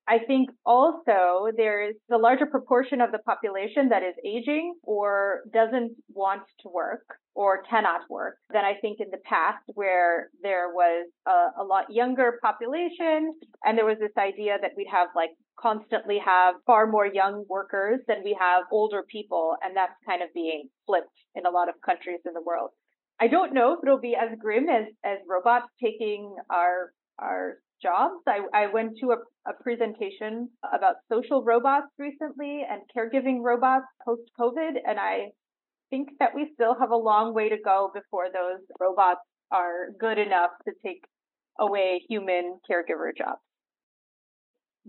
I 0.08 0.20
think 0.20 0.50
also 0.66 1.48
there's 1.56 1.96
the 2.10 2.18
larger 2.18 2.46
proportion 2.46 3.00
of 3.00 3.12
the 3.12 3.20
population 3.20 3.90
that 3.90 4.04
is 4.04 4.16
aging 4.26 4.76
or 4.84 5.42
doesn't 5.54 5.94
want 6.10 6.44
to 6.62 6.70
work 6.70 7.06
or 7.36 7.64
cannot 7.70 8.02
work 8.10 8.36
than 8.52 8.66
I 8.66 8.74
think 8.82 9.00
in 9.00 9.08
the 9.12 9.24
past 9.24 9.64
where 9.76 10.30
there 10.42 10.70
was 10.74 11.08
a, 11.26 11.62
a, 11.62 11.64
lot 11.64 11.86
younger 11.90 12.38
population 12.42 13.34
and 13.64 13.78
there 13.78 13.86
was 13.86 13.98
this 14.00 14.12
idea 14.18 14.58
that 14.62 14.72
we'd 14.76 14.92
have 14.92 15.08
like 15.16 15.32
constantly 15.58 16.20
have 16.24 16.56
far 16.66 16.86
more 16.86 17.08
young 17.08 17.46
workers 17.48 18.00
than 18.08 18.24
we 18.26 18.36
have 18.38 18.64
older 18.72 19.04
people 19.10 19.56
and 19.64 19.76
that's 19.76 19.96
kind 20.06 20.22
of 20.22 20.28
being 20.34 20.68
flipped 20.86 21.18
in 21.36 21.46
a 21.46 21.50
lot 21.50 21.70
of 21.70 21.76
countries 21.84 22.20
in 22.26 22.34
the 22.34 22.42
world. 22.42 22.72
I 23.22 23.28
don't 23.28 23.54
know 23.54 23.74
if 23.74 23.80
it'll 23.84 24.02
be 24.02 24.18
as 24.20 24.38
grim 24.38 24.68
as, 24.68 24.86
as 25.06 25.20
robots 25.30 25.68
taking 25.82 26.36
our 26.50 26.92
our 27.20 27.58
jobs. 27.84 28.16
I, 28.28 28.40
I 28.54 28.68
went 28.74 28.98
to 29.02 29.12
a, 29.12 29.18
a 29.52 29.54
presentation 29.62 30.50
about 30.74 30.96
social 31.12 31.44
robots 31.44 31.88
recently 32.00 32.63
and 32.70 32.82
caregiving 32.96 33.44
robots 33.44 33.86
post 34.06 34.24
COVID, 34.40 34.75
and 34.88 35.00
I 35.00 35.32
think 35.90 36.10
that 36.20 36.34
we 36.34 36.50
still 36.54 36.75
have 36.80 36.92
a 36.92 36.96
long 36.96 37.34
way 37.34 37.50
to 37.50 37.58
go 37.63 37.92
before 37.94 38.28
those 38.34 38.62
robots 38.80 39.20
are 39.52 39.92
good 40.00 40.18
enough 40.18 40.52
to 40.66 40.72
take 40.84 41.04
away 41.60 42.02
human 42.10 42.58
caregiver 42.70 43.16
jobs. 43.16 43.42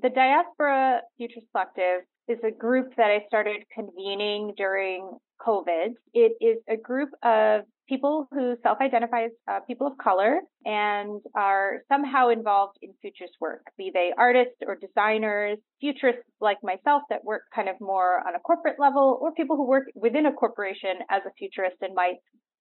The 0.02 0.08
Diaspora 0.08 1.02
Futures 1.18 1.44
Collective 1.52 2.06
is 2.28 2.38
a 2.42 2.50
group 2.50 2.94
that 2.96 3.10
I 3.10 3.24
started 3.26 3.64
convening 3.72 4.54
during 4.56 5.18
COVID. 5.46 5.88
It 6.12 6.32
is 6.40 6.58
a 6.68 6.76
group 6.76 7.10
of 7.22 7.62
people 7.88 8.26
who 8.30 8.56
self-identify 8.62 9.24
as 9.24 9.30
uh, 9.50 9.60
people 9.66 9.86
of 9.86 9.92
color 9.98 10.40
and 10.64 11.20
are 11.34 11.82
somehow 11.92 12.30
involved 12.30 12.78
in 12.80 12.94
futures 13.02 13.30
work, 13.40 13.62
be 13.76 13.90
they 13.92 14.10
artists 14.16 14.56
or 14.66 14.76
designers, 14.76 15.58
futurists 15.80 16.22
like 16.40 16.56
myself 16.62 17.02
that 17.10 17.24
work 17.24 17.42
kind 17.54 17.68
of 17.68 17.76
more 17.80 18.26
on 18.26 18.34
a 18.34 18.40
corporate 18.40 18.76
level, 18.78 19.18
or 19.20 19.32
people 19.32 19.56
who 19.56 19.66
work 19.66 19.84
within 19.94 20.26
a 20.26 20.32
corporation 20.32 20.96
as 21.10 21.22
a 21.26 21.32
futurist 21.38 21.76
and 21.82 21.94
might 21.94 22.16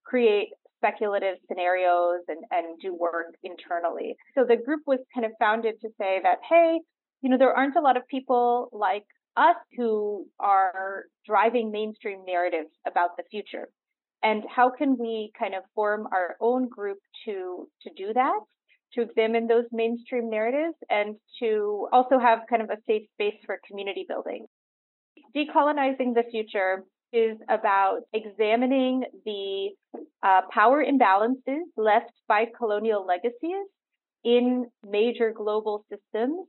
create 0.06 0.50
speculative 0.78 1.38
scenarios 1.48 2.20
and, 2.28 2.44
and 2.52 2.78
do 2.82 2.94
work 2.94 3.28
internally. 3.44 4.16
So 4.36 4.44
the 4.44 4.58
group 4.58 4.82
was 4.86 5.00
kind 5.14 5.26
of 5.26 5.32
founded 5.40 5.76
to 5.82 5.90
say 5.98 6.20
that, 6.22 6.40
hey, 6.50 6.80
you 7.22 7.30
know, 7.30 7.38
there 7.38 7.54
aren't 7.54 7.78
a 7.78 7.82
lot 7.82 7.96
of 7.96 8.04
people 8.10 8.68
like 8.74 9.06
us 9.36 9.56
who 9.78 10.28
are 10.40 11.06
driving 11.26 11.72
mainstream 11.72 12.24
narratives 12.26 12.72
about 12.86 13.18
the 13.18 13.24
future. 13.30 13.68
And 14.22 14.44
how 14.54 14.70
can 14.70 14.98
we 14.98 15.32
kind 15.38 15.54
of 15.54 15.64
form 15.76 16.08
our 16.12 16.38
own 16.40 16.70
group 16.70 17.00
to 17.26 17.68
to 17.82 17.90
do 17.96 18.14
that 18.14 18.40
to 18.94 19.02
examine 19.02 19.48
those 19.48 19.66
mainstream 19.72 20.30
narratives 20.30 20.76
and 20.90 21.16
to 21.40 21.88
also 21.92 22.20
have 22.20 22.40
kind 22.50 22.62
of 22.62 22.70
a 22.70 22.78
safe 22.88 23.04
space 23.14 23.40
for 23.46 23.60
community 23.68 24.06
building? 24.08 24.46
Decolonizing 25.36 26.14
the 26.14 26.24
future 26.32 26.84
is 27.12 27.38
about 27.50 28.02
examining 28.14 29.04
the 29.26 29.70
uh, 30.24 30.42
power 30.52 30.84
imbalances 30.84 31.66
left 31.76 32.12
by 32.28 32.46
colonial 32.58 33.06
legacies 33.06 33.68
in 34.24 34.66
major 34.84 35.32
global 35.32 35.86
systems 35.92 36.48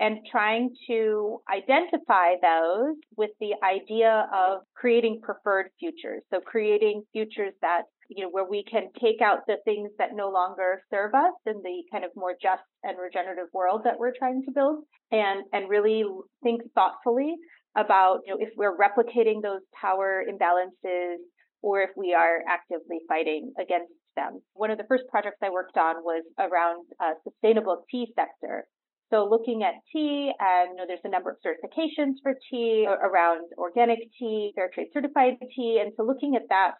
and 0.00 0.18
trying 0.30 0.70
to 0.88 1.38
identify 1.52 2.34
those 2.42 2.96
with 3.16 3.30
the 3.40 3.52
idea 3.62 4.26
of 4.34 4.62
creating 4.74 5.20
preferred 5.22 5.66
futures. 5.78 6.22
So 6.32 6.40
creating 6.40 7.04
futures 7.12 7.52
that, 7.62 7.82
you 8.08 8.24
know, 8.24 8.30
where 8.30 8.48
we 8.48 8.64
can 8.64 8.88
take 9.00 9.22
out 9.22 9.46
the 9.46 9.56
things 9.64 9.90
that 9.98 10.10
no 10.14 10.30
longer 10.30 10.82
serve 10.90 11.14
us 11.14 11.32
in 11.46 11.62
the 11.62 11.84
kind 11.92 12.04
of 12.04 12.10
more 12.16 12.34
just 12.40 12.62
and 12.82 12.98
regenerative 12.98 13.48
world 13.52 13.82
that 13.84 13.98
we're 13.98 14.16
trying 14.18 14.42
to 14.46 14.52
build 14.52 14.84
and, 15.12 15.44
and 15.52 15.68
really 15.70 16.04
think 16.42 16.62
thoughtfully 16.74 17.36
about, 17.76 18.20
you 18.26 18.34
know, 18.34 18.38
if 18.40 18.50
we're 18.56 18.76
replicating 18.76 19.42
those 19.42 19.60
power 19.80 20.24
imbalances 20.28 21.16
or 21.62 21.82
if 21.82 21.90
we 21.96 22.14
are 22.14 22.40
actively 22.48 22.98
fighting 23.08 23.52
against 23.58 23.92
them. 24.16 24.40
One 24.52 24.70
of 24.70 24.78
the 24.78 24.84
first 24.88 25.04
projects 25.10 25.38
I 25.42 25.50
worked 25.50 25.76
on 25.76 25.96
was 26.04 26.22
around 26.38 26.86
a 27.00 27.12
sustainable 27.24 27.84
tea 27.90 28.12
sector. 28.14 28.66
So 29.12 29.28
looking 29.30 29.62
at 29.62 29.74
tea, 29.92 30.32
and 30.38 30.70
you 30.70 30.76
know, 30.76 30.84
there's 30.86 31.04
a 31.04 31.08
number 31.08 31.30
of 31.30 31.36
certifications 31.44 32.14
for 32.22 32.34
tea 32.50 32.86
around 32.88 33.42
organic 33.58 33.98
tea, 34.18 34.52
fair 34.54 34.70
trade 34.72 34.88
certified 34.92 35.34
tea, 35.54 35.80
and 35.82 35.92
so 35.96 36.04
looking 36.04 36.36
at 36.36 36.48
that 36.48 36.72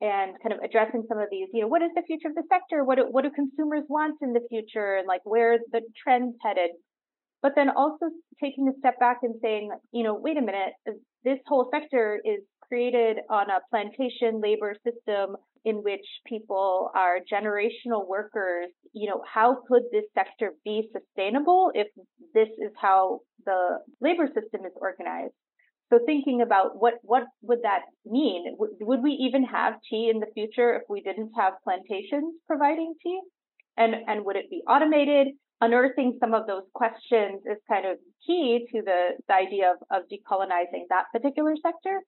and 0.00 0.32
kind 0.42 0.54
of 0.54 0.60
addressing 0.64 1.04
some 1.08 1.18
of 1.18 1.28
these, 1.30 1.48
you 1.52 1.60
know, 1.60 1.68
what 1.68 1.82
is 1.82 1.90
the 1.94 2.02
future 2.06 2.28
of 2.28 2.34
the 2.34 2.44
sector? 2.48 2.84
What 2.84 2.96
do, 2.96 3.04
what 3.10 3.22
do 3.24 3.30
consumers 3.30 3.84
want 3.88 4.16
in 4.22 4.32
the 4.32 4.40
future, 4.48 4.96
and 4.96 5.06
like 5.06 5.20
where 5.24 5.58
the 5.72 5.82
trends 6.02 6.36
headed? 6.42 6.70
But 7.42 7.52
then 7.56 7.70
also 7.70 8.06
taking 8.42 8.68
a 8.68 8.78
step 8.78 8.98
back 8.98 9.18
and 9.22 9.34
saying, 9.42 9.70
you 9.92 10.04
know, 10.04 10.14
wait 10.14 10.36
a 10.36 10.42
minute, 10.42 10.74
this 11.24 11.38
whole 11.46 11.70
sector 11.72 12.20
is 12.24 12.40
created 12.68 13.18
on 13.28 13.50
a 13.50 13.60
plantation 13.70 14.40
labor 14.40 14.74
system 14.84 15.36
in 15.64 15.76
which 15.76 16.06
people 16.26 16.90
are 16.94 17.18
generational 17.30 18.06
workers, 18.08 18.68
you 18.92 19.08
know, 19.08 19.22
how 19.32 19.58
could 19.68 19.82
this 19.92 20.04
sector 20.14 20.52
be 20.64 20.88
sustainable 20.92 21.70
if 21.74 21.88
this 22.34 22.48
is 22.58 22.72
how 22.80 23.20
the 23.44 23.78
labor 24.00 24.26
system 24.26 24.64
is 24.64 24.72
organized? 24.76 25.34
So 25.92 25.98
thinking 26.06 26.40
about 26.40 26.80
what, 26.80 26.94
what 27.02 27.24
would 27.42 27.62
that 27.62 27.82
mean? 28.06 28.54
Would, 28.58 28.70
would 28.80 29.02
we 29.02 29.10
even 29.12 29.44
have 29.44 29.74
tea 29.88 30.10
in 30.12 30.20
the 30.20 30.28
future 30.34 30.74
if 30.74 30.82
we 30.88 31.02
didn't 31.02 31.32
have 31.36 31.54
plantations 31.64 32.36
providing 32.46 32.94
tea? 33.02 33.20
And, 33.76 33.94
and 34.06 34.24
would 34.24 34.36
it 34.36 34.48
be 34.50 34.62
automated? 34.68 35.28
Unearthing 35.60 36.16
some 36.20 36.32
of 36.32 36.46
those 36.46 36.62
questions 36.72 37.42
is 37.44 37.58
kind 37.68 37.86
of 37.86 37.98
key 38.26 38.66
to 38.72 38.82
the, 38.82 39.08
the 39.28 39.34
idea 39.34 39.72
of, 39.72 39.76
of 39.90 40.08
decolonizing 40.08 40.84
that 40.88 41.06
particular 41.12 41.54
sector. 41.60 42.00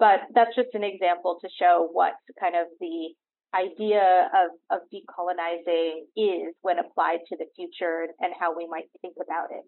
But 0.00 0.20
that's 0.34 0.56
just 0.56 0.70
an 0.72 0.82
example 0.82 1.38
to 1.42 1.48
show 1.60 1.88
what 1.92 2.14
kind 2.40 2.56
of 2.56 2.68
the 2.80 3.10
idea 3.54 4.30
of, 4.32 4.50
of 4.70 4.80
decolonizing 4.92 6.04
is 6.16 6.54
when 6.62 6.78
applied 6.78 7.18
to 7.28 7.36
the 7.36 7.44
future 7.54 8.06
and 8.18 8.32
how 8.40 8.56
we 8.56 8.66
might 8.66 8.84
think 9.02 9.14
about 9.22 9.50
it. 9.50 9.64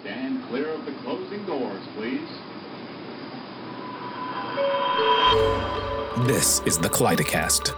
Stand 0.00 0.42
clear 0.48 0.70
of 0.70 0.86
the 0.86 0.92
closing 1.02 1.44
doors, 1.44 1.82
please. 1.96 2.28
This 6.26 6.62
is 6.64 6.78
the 6.78 6.88
Kaleidocast. 6.88 7.74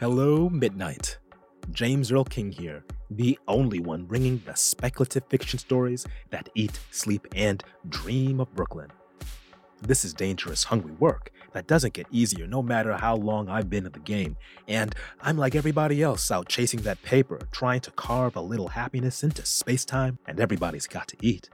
Hello, 0.00 0.48
Midnight. 0.48 1.18
James 1.76 2.10
Earl 2.10 2.24
King 2.24 2.50
here 2.50 2.82
the 3.10 3.38
only 3.46 3.80
one 3.80 4.04
bringing 4.06 4.42
the 4.46 4.54
speculative 4.54 5.24
fiction 5.28 5.58
stories 5.58 6.06
that 6.30 6.48
eat, 6.54 6.80
sleep, 6.90 7.28
and 7.36 7.62
dream 7.90 8.40
of 8.40 8.50
Brooklyn. 8.54 8.90
This 9.82 10.02
is 10.02 10.14
dangerous, 10.14 10.64
hungry 10.64 10.92
work 10.92 11.30
that 11.52 11.66
doesn't 11.66 11.92
get 11.92 12.06
easier 12.10 12.46
no 12.46 12.62
matter 12.62 12.96
how 12.96 13.16
long 13.16 13.50
I've 13.50 13.68
been 13.68 13.84
in 13.84 13.92
the 13.92 13.98
game, 13.98 14.38
and 14.66 14.94
I'm 15.20 15.36
like 15.36 15.54
everybody 15.54 16.02
else 16.02 16.30
out 16.30 16.48
chasing 16.48 16.80
that 16.80 17.02
paper, 17.02 17.40
trying 17.52 17.80
to 17.80 17.90
carve 17.90 18.36
a 18.36 18.40
little 18.40 18.68
happiness 18.68 19.22
into 19.22 19.44
space 19.44 19.84
time, 19.84 20.18
and 20.26 20.40
everybody's 20.40 20.86
got 20.86 21.08
to 21.08 21.16
eat. 21.20 21.50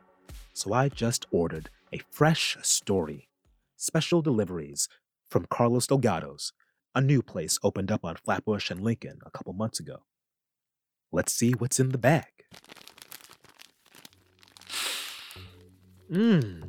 So 0.52 0.72
I 0.72 0.88
just 0.88 1.26
ordered 1.32 1.68
a 1.92 2.00
fresh 2.12 2.56
story, 2.62 3.28
special 3.76 4.22
deliveries 4.22 4.88
from 5.28 5.46
Carlos 5.50 5.88
Delgado's 5.88 6.52
A 6.94 7.00
new 7.00 7.22
place 7.22 7.58
opened 7.64 7.90
up 7.90 8.04
on 8.04 8.14
Flatbush 8.24 8.70
and 8.70 8.85
Lincoln 8.85 9.18
a 9.26 9.30
couple 9.32 9.52
months 9.52 9.80
ago. 9.80 10.04
Let's 11.12 11.33
see 11.35 11.53
what's 11.53 11.79
in 11.79 11.90
the 11.90 11.98
bag. 11.98 12.25
Mmm. 16.11 16.62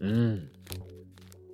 Mmm. 0.00 0.48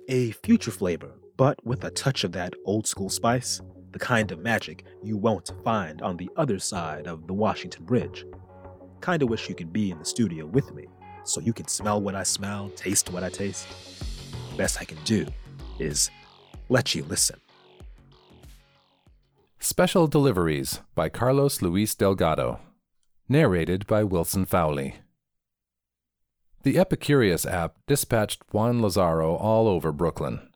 A 0.09 0.31
future 0.31 0.71
flavor, 0.71 1.11
but 1.37 1.63
with 1.65 1.83
a 1.83 1.91
touch 1.91 2.23
of 2.23 2.31
that 2.31 2.53
old 2.65 2.87
school 2.87 3.09
spice, 3.09 3.61
the 3.91 3.99
kind 3.99 4.31
of 4.31 4.39
magic 4.39 4.85
you 5.03 5.17
won't 5.17 5.51
find 5.63 6.01
on 6.01 6.17
the 6.17 6.29
other 6.35 6.57
side 6.57 7.07
of 7.07 7.27
the 7.27 7.33
Washington 7.33 7.85
Bridge. 7.85 8.25
Kinda 9.01 9.27
wish 9.27 9.47
you 9.47 9.55
could 9.55 9.71
be 9.71 9.91
in 9.91 9.99
the 9.99 10.05
studio 10.05 10.45
with 10.47 10.73
me 10.73 10.87
so 11.23 11.41
you 11.41 11.53
can 11.53 11.67
smell 11.67 12.01
what 12.01 12.15
I 12.15 12.23
smell, 12.23 12.69
taste 12.75 13.11
what 13.11 13.23
I 13.23 13.29
taste. 13.29 13.67
Best 14.57 14.81
I 14.81 14.85
can 14.85 14.97
do 15.03 15.27
is 15.79 16.09
let 16.69 16.95
you 16.95 17.03
listen. 17.03 17.39
Special 19.63 20.07
Deliveries 20.07 20.81
by 20.95 21.07
Carlos 21.07 21.61
Luis 21.61 21.93
Delgado. 21.93 22.59
Narrated 23.29 23.85
by 23.85 24.03
Wilson 24.03 24.43
Fowley. 24.43 24.95
The 26.63 26.77
Epicurious 26.77 27.45
app 27.45 27.75
dispatched 27.85 28.41
Juan 28.51 28.81
Lazaro 28.81 29.35
all 29.35 29.67
over 29.67 29.91
Brooklyn. 29.91 30.49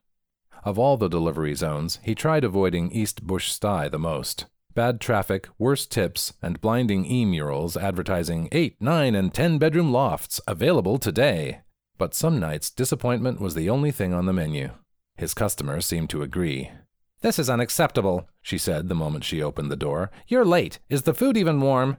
Of 0.63 0.79
all 0.79 0.97
the 0.97 1.07
delivery 1.07 1.53
zones, 1.53 1.99
he 2.01 2.15
tried 2.15 2.43
avoiding 2.43 2.91
East 2.91 3.27
Bush 3.27 3.51
Stye 3.51 3.89
the 3.89 3.99
most. 3.99 4.47
Bad 4.73 4.99
traffic, 4.99 5.49
worse 5.59 5.85
tips, 5.85 6.33
and 6.41 6.59
blinding 6.59 7.05
e 7.05 7.25
murals 7.25 7.77
advertising 7.77 8.49
8, 8.51 8.81
9, 8.81 9.13
and 9.13 9.31
10 9.31 9.59
bedroom 9.59 9.91
lofts 9.91 10.41
available 10.47 10.97
today. 10.97 11.59
But 11.99 12.15
some 12.15 12.39
nights, 12.39 12.71
disappointment 12.71 13.39
was 13.39 13.53
the 13.53 13.69
only 13.69 13.91
thing 13.91 14.15
on 14.15 14.25
the 14.25 14.33
menu. 14.33 14.71
His 15.15 15.35
customers 15.35 15.85
seemed 15.85 16.09
to 16.09 16.23
agree. 16.23 16.71
This 17.21 17.39
is 17.39 17.49
unacceptable, 17.49 18.29
she 18.41 18.57
said 18.57 18.87
the 18.87 18.95
moment 18.95 19.23
she 19.23 19.41
opened 19.41 19.71
the 19.71 19.75
door. 19.75 20.11
You're 20.27 20.45
late. 20.45 20.79
Is 20.89 21.03
the 21.03 21.13
food 21.13 21.37
even 21.37 21.61
warm? 21.61 21.97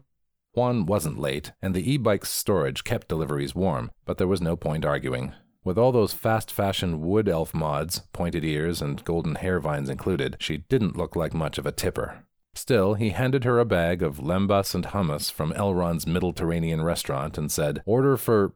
Juan 0.55 0.87
wasn't 0.87 1.19
late, 1.19 1.53
and 1.61 1.75
the 1.75 1.93
e 1.93 1.97
bike's 1.97 2.31
storage 2.31 2.85
kept 2.85 3.09
deliveries 3.09 3.55
warm, 3.55 3.91
but 4.05 4.19
there 4.19 4.27
was 4.27 4.41
no 4.41 4.57
point 4.57 4.85
arguing. 4.85 5.35
With 5.65 5.77
all 5.77 5.93
those 5.93 6.13
fast 6.13 6.53
fashion 6.53 7.01
wood 7.03 7.29
elf 7.29 7.53
mods, 7.53 8.03
pointed 8.13 8.45
ears, 8.45 8.81
and 8.81 9.05
golden 9.05 9.35
hair 9.35 9.59
vines 9.59 9.89
included, 9.91 10.37
she 10.39 10.59
didn't 10.59 10.97
look 10.97 11.17
like 11.17 11.35
much 11.35 11.59
of 11.59 11.67
a 11.67 11.73
tipper. 11.73 12.25
Still, 12.55 12.95
he 12.95 13.11
handed 13.11 13.45
her 13.45 13.59
a 13.59 13.67
bag 13.67 14.03
of 14.03 14.19
lembas 14.19 14.75
and 14.75 14.87
hummus 14.87 15.31
from 15.31 15.53
Elrond's 15.53 16.07
Mediterranean 16.07 16.83
restaurant 16.83 17.37
and 17.37 17.53
said, 17.53 17.83
Order 17.85 18.17
for 18.17 18.55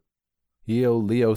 Eoleo 0.66 1.34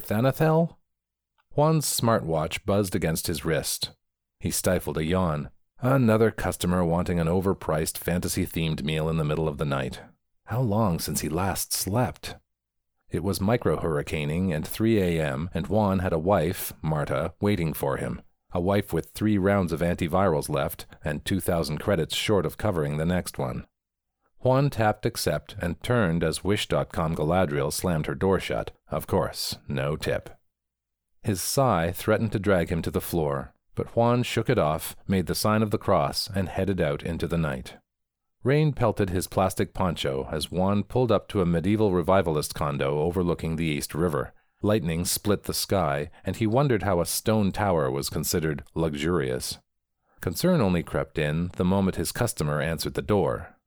Juan's 1.56 1.86
smartwatch 1.86 2.66
buzzed 2.66 2.96
against 2.96 3.28
his 3.28 3.44
wrist. 3.44 3.90
He 4.44 4.52
stifled 4.52 4.98
a 4.98 5.06
yawn. 5.06 5.52
Another 5.80 6.30
customer 6.30 6.84
wanting 6.84 7.18
an 7.18 7.28
overpriced 7.28 7.98
fantasy 7.98 8.46
themed 8.46 8.84
meal 8.84 9.08
in 9.08 9.16
the 9.16 9.24
middle 9.24 9.48
of 9.48 9.58
the 9.58 9.64
night. 9.64 10.02
How 10.48 10.60
long 10.60 11.00
since 11.00 11.22
he 11.22 11.30
last 11.30 11.72
slept? 11.72 12.36
It 13.10 13.24
was 13.24 13.40
micro 13.40 13.80
hurricaning 13.80 14.52
and 14.52 14.68
3 14.68 15.00
a.m., 15.00 15.50
and 15.54 15.68
Juan 15.68 16.00
had 16.00 16.12
a 16.12 16.20
wife, 16.20 16.74
Marta, 16.82 17.34
waiting 17.40 17.72
for 17.72 17.96
him. 17.96 18.22
A 18.52 18.60
wife 18.60 18.92
with 18.92 19.12
three 19.12 19.38
rounds 19.38 19.72
of 19.72 19.80
antivirals 19.80 20.50
left 20.50 20.88
and 21.06 21.24
2,000 21.24 21.78
credits 21.78 22.14
short 22.14 22.46
of 22.46 22.58
covering 22.58 22.98
the 22.98 23.06
next 23.06 23.38
one. 23.38 23.66
Juan 24.40 24.70
tapped 24.70 25.06
accept 25.06 25.56
and 25.62 25.82
turned 25.82 26.22
as 26.22 26.44
Wish.com 26.44 27.16
Galadriel 27.16 27.72
slammed 27.72 28.08
her 28.08 28.16
door 28.16 28.42
shut. 28.42 28.72
Of 28.90 29.08
course, 29.08 29.56
no 29.70 29.96
tip. 29.96 30.30
His 31.22 31.42
sigh 31.42 31.94
threatened 31.94 32.34
to 32.34 32.40
drag 32.40 32.68
him 32.68 32.82
to 32.82 32.92
the 32.92 33.00
floor, 33.00 33.53
but 33.76 33.96
Juan 33.96 34.24
shook 34.24 34.50
it 34.50 34.60
off, 34.60 34.96
made 35.08 35.26
the 35.26 35.36
sign 35.36 35.62
of 35.62 35.72
the 35.72 35.78
cross, 35.78 36.30
and 36.34 36.50
headed 36.50 36.80
out 36.80 37.04
into 37.04 37.28
the 37.28 37.38
night. 37.38 37.76
Rain 38.44 38.74
pelted 38.74 39.10
his 39.10 39.28
plastic 39.28 39.74
poncho 39.74 40.28
as 40.32 40.52
Juan 40.52 40.84
pulled 40.84 41.12
up 41.12 41.28
to 41.30 41.42
a 41.42 41.46
medieval 41.46 41.94
revivalist 41.94 42.54
condo 42.54 43.00
overlooking 43.00 43.56
the 43.56 43.66
East 43.66 43.96
River. 43.96 44.34
Lightning 44.62 45.06
split 45.06 45.44
the 45.44 45.54
sky, 45.54 46.10
and 46.26 46.36
he 46.36 46.48
wondered 46.48 46.84
how 46.84 47.00
a 47.00 47.06
stone 47.06 47.52
tower 47.52 47.90
was 47.90 48.10
considered 48.10 48.64
luxurious. 48.76 49.60
Concern 50.22 50.62
only 50.62 50.84
crept 50.84 51.18
in 51.18 51.52
the 51.58 51.66
moment 51.66 51.98
his 51.98 52.12
customer 52.12 52.62
answered 52.62 52.94
the 52.94 53.02
door. 53.02 53.58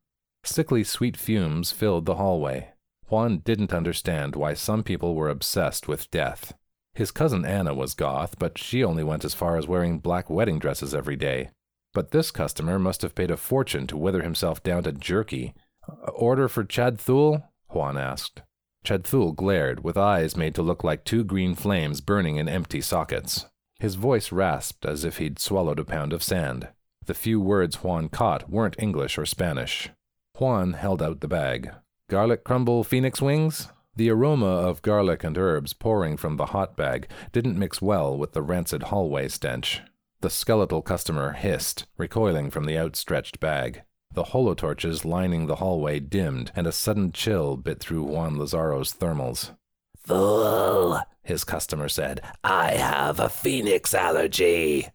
Sickly 0.43 0.85
sweet 0.85 1.17
fumes 1.17 1.73
filled 1.73 2.07
the 2.07 2.15
hallway. 2.17 2.71
Juan 3.09 3.39
didn't 3.39 3.75
understand 3.75 4.37
why 4.37 4.55
some 4.55 4.83
people 4.83 5.15
were 5.15 5.29
obsessed 5.29 5.87
with 5.87 6.11
death. 6.11 6.55
His 6.97 7.11
cousin 7.11 7.45
Anna 7.45 7.75
was 7.75 7.93
goth, 7.93 8.39
but 8.39 8.57
she 8.57 8.83
only 8.83 9.05
went 9.05 9.23
as 9.23 9.35
far 9.35 9.59
as 9.59 9.69
wearing 9.69 9.99
black 9.99 10.31
wedding 10.31 10.59
dresses 10.59 10.95
every 10.95 11.15
day. 11.15 11.51
But 11.93 12.11
this 12.11 12.31
customer 12.31 12.79
must 12.79 13.03
have 13.03 13.15
paid 13.15 13.31
a 13.31 13.37
fortune 13.37 13.87
to 13.89 13.99
wither 13.99 14.23
himself 14.23 14.63
down 14.63 14.85
to 14.85 14.93
jerky. 14.93 15.53
Order 16.15 16.49
for 16.49 16.65
Chad 16.65 16.99
Thule? 16.99 17.45
Juan 17.69 17.99
asked. 17.99 18.41
Chad 18.83 19.05
Thule 19.05 19.33
glared, 19.33 19.85
with 19.85 19.99
eyes 19.99 20.39
made 20.39 20.55
to 20.55 20.63
look 20.63 20.83
like 20.83 21.05
two 21.05 21.23
green 21.23 21.55
flames 21.55 22.01
burning 22.01 22.37
in 22.37 22.49
empty 22.49 22.81
sockets. 22.81 23.45
His 23.79 23.97
voice 23.97 24.33
rasped 24.33 24.87
as 24.87 25.05
if 25.05 25.19
he'd 25.19 25.39
swallowed 25.39 25.79
a 25.79 25.85
pound 25.85 26.15
of 26.15 26.23
sand. 26.23 26.69
The 27.05 27.13
few 27.13 27.43
words 27.43 27.85
Juan 27.85 28.09
caught 28.09 28.49
weren't 28.49 28.77
English 28.79 29.19
or 29.19 29.27
Spanish. 29.27 29.91
Juan 30.39 30.73
held 30.73 31.03
out 31.03 31.21
the 31.21 31.29
bag. 31.29 31.73
Garlic 32.09 32.43
crumble 32.43 32.85
phoenix 32.85 33.21
wings? 33.21 33.69
The 33.97 34.11
aroma 34.11 34.47
of 34.47 34.83
garlic 34.83 35.25
and 35.25 35.39
herbs 35.39 35.73
pouring 35.73 36.19
from 36.19 36.37
the 36.37 36.47
hot 36.47 36.77
bag 36.77 37.09
didn't 37.33 37.59
mix 37.59 37.81
well 37.81 38.17
with 38.17 38.35
the 38.35 38.43
rancid 38.43 38.85
hallway 38.85 39.29
stench. 39.29 39.81
The 40.21 40.29
skeletal 40.29 40.83
customer 40.83 41.33
hissed, 41.33 41.87
recoiling 41.97 42.51
from 42.51 42.67
the 42.67 42.77
outstretched 42.77 43.41
bag. 43.41 43.83
The 44.13 44.25
holotorches 44.25 45.05
lining 45.07 45.47
the 45.47 45.57
hallway 45.57 46.01
dimmed, 46.01 46.53
and 46.55 46.67
a 46.67 46.73
sudden 46.73 47.11
chill 47.11 47.57
bit 47.57 47.81
through 47.81 48.05
Juan 48.05 48.39
Lazaro's 48.39 48.93
thermals. 48.93 49.57
Fool, 49.97 51.01
his 51.23 51.45
customer 51.45 51.89
said. 51.89 52.21
I 52.45 52.73
have 52.73 53.19
a 53.19 53.31
phoenix 53.31 53.95
allergy. 53.95 54.89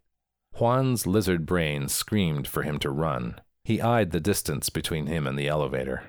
Juan's 0.54 1.08
lizard 1.08 1.46
brain 1.46 1.88
screamed 1.88 2.48
for 2.48 2.62
him 2.62 2.78
to 2.80 2.92
run. 2.92 3.42
He 3.64 3.82
eyed 3.82 4.12
the 4.12 4.20
distance 4.20 4.70
between 4.70 5.08
him 5.08 5.26
and 5.26 5.38
the 5.40 5.48
elevator. 5.48 6.04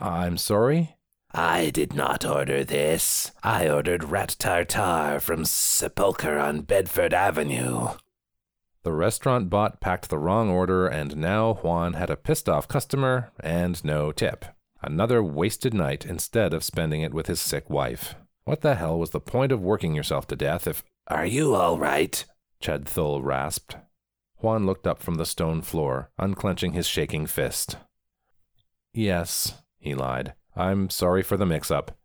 I'm 0.00 0.36
sorry? 0.36 0.97
I 1.32 1.70
did 1.70 1.94
not 1.94 2.24
order 2.24 2.64
this. 2.64 3.32
I 3.42 3.68
ordered 3.68 4.04
rat 4.04 4.36
tartare 4.38 5.20
from 5.20 5.44
Sepulchre 5.44 6.38
on 6.38 6.62
Bedford 6.62 7.12
Avenue. 7.12 7.88
The 8.82 8.92
restaurant 8.92 9.50
bot 9.50 9.80
packed 9.80 10.08
the 10.08 10.18
wrong 10.18 10.48
order, 10.48 10.86
and 10.86 11.16
now 11.16 11.54
Juan 11.54 11.92
had 11.92 12.08
a 12.08 12.16
pissed 12.16 12.48
off 12.48 12.66
customer 12.66 13.30
and 13.40 13.84
no 13.84 14.12
tip. 14.12 14.46
Another 14.80 15.22
wasted 15.22 15.74
night 15.74 16.06
instead 16.06 16.54
of 16.54 16.64
spending 16.64 17.02
it 17.02 17.12
with 17.12 17.26
his 17.26 17.40
sick 17.40 17.68
wife. 17.68 18.14
What 18.44 18.62
the 18.62 18.76
hell 18.76 18.98
was 18.98 19.10
the 19.10 19.20
point 19.20 19.52
of 19.52 19.60
working 19.60 19.94
yourself 19.94 20.26
to 20.28 20.36
death 20.36 20.66
if. 20.66 20.82
Are 21.08 21.26
you 21.26 21.54
all 21.54 21.78
right? 21.78 22.24
Chad 22.60 22.88
Thule 22.88 23.22
rasped. 23.22 23.76
Juan 24.38 24.64
looked 24.64 24.86
up 24.86 25.02
from 25.02 25.16
the 25.16 25.26
stone 25.26 25.60
floor, 25.60 26.10
unclenching 26.16 26.72
his 26.72 26.86
shaking 26.86 27.26
fist. 27.26 27.76
Yes, 28.94 29.54
he 29.78 29.94
lied. 29.94 30.32
I'm 30.58 30.90
sorry 30.90 31.22
for 31.22 31.36
the 31.36 31.46
mix 31.46 31.70
up. 31.70 31.96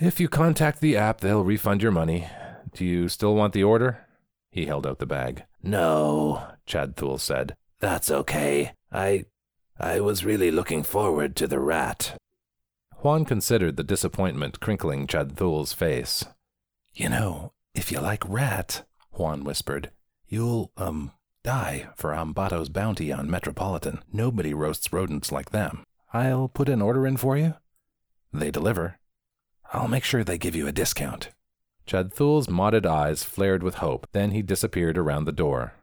If 0.00 0.18
you 0.18 0.28
contact 0.28 0.80
the 0.80 0.96
app, 0.96 1.20
they'll 1.20 1.44
refund 1.44 1.82
your 1.82 1.92
money. 1.92 2.26
Do 2.74 2.84
you 2.84 3.08
still 3.08 3.36
want 3.36 3.52
the 3.52 3.62
order? 3.62 4.06
He 4.50 4.66
held 4.66 4.86
out 4.86 4.98
the 4.98 5.06
bag. 5.06 5.44
No, 5.62 6.44
Chad 6.66 6.96
Thule 6.96 7.18
said. 7.18 7.54
That's 7.78 8.10
okay. 8.10 8.72
I. 8.90 9.26
I 9.78 10.00
was 10.00 10.24
really 10.24 10.50
looking 10.50 10.82
forward 10.82 11.36
to 11.36 11.46
the 11.46 11.60
rat. 11.60 12.16
Juan 12.98 13.24
considered 13.24 13.76
the 13.76 13.84
disappointment 13.84 14.60
crinkling 14.60 15.06
Chad 15.06 15.36
Thule's 15.36 15.72
face. 15.72 16.24
You 16.94 17.08
know, 17.08 17.52
if 17.74 17.90
you 17.90 18.00
like 18.00 18.28
rat, 18.28 18.84
Juan 19.12 19.44
whispered, 19.44 19.90
you'll, 20.28 20.72
um, 20.76 21.12
die 21.42 21.88
for 21.96 22.14
Ambato's 22.14 22.68
bounty 22.68 23.10
on 23.12 23.30
Metropolitan. 23.30 24.02
Nobody 24.12 24.52
roasts 24.54 24.92
rodents 24.92 25.32
like 25.32 25.50
them. 25.50 25.84
I'll 26.12 26.48
put 26.48 26.68
an 26.68 26.82
order 26.82 27.06
in 27.06 27.16
for 27.16 27.36
you. 27.36 27.54
They 28.32 28.50
deliver. 28.50 28.98
I'll 29.72 29.88
make 29.88 30.04
sure 30.04 30.24
they 30.24 30.38
give 30.38 30.56
you 30.56 30.66
a 30.66 30.72
discount. 30.72 31.30
Chad 31.86 32.12
Thule's 32.12 32.46
modded 32.46 32.86
eyes 32.86 33.24
flared 33.24 33.62
with 33.62 33.76
hope, 33.76 34.06
then 34.12 34.30
he 34.30 34.42
disappeared 34.42 34.96
around 34.96 35.24
the 35.24 35.32
door. 35.32 35.74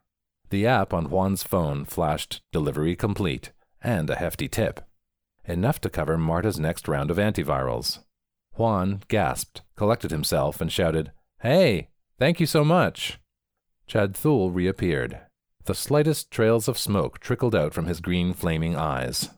The 0.50 0.66
app 0.66 0.94
on 0.94 1.10
Juan's 1.10 1.44
phone 1.44 1.86
flashed 1.86 2.42
delivery 2.52 2.96
complete 2.96 3.52
and 3.82 4.10
a 4.10 4.16
hefty 4.16 4.48
tip. 4.48 4.82
Enough 5.46 5.82
to 5.82 5.90
cover 5.90 6.18
Marta's 6.18 6.60
next 6.60 6.88
round 6.88 7.12
of 7.12 7.18
antivirals. 7.18 8.00
Juan 8.56 9.02
gasped, 9.08 9.62
collected 9.76 10.12
himself, 10.12 10.60
and 10.62 10.72
shouted, 10.72 11.12
Hey, 11.42 11.90
thank 12.18 12.40
you 12.40 12.46
so 12.46 12.64
much. 12.64 13.20
Chad 13.88 14.16
Thule 14.16 14.52
reappeared. 14.52 15.22
The 15.66 15.76
slightest 15.76 16.32
trails 16.32 16.68
of 16.68 16.78
smoke 16.78 17.20
trickled 17.20 17.56
out 17.56 17.74
from 17.74 17.86
his 17.86 18.02
green 18.02 18.34
flaming 18.34 18.76
eyes. 18.76 19.30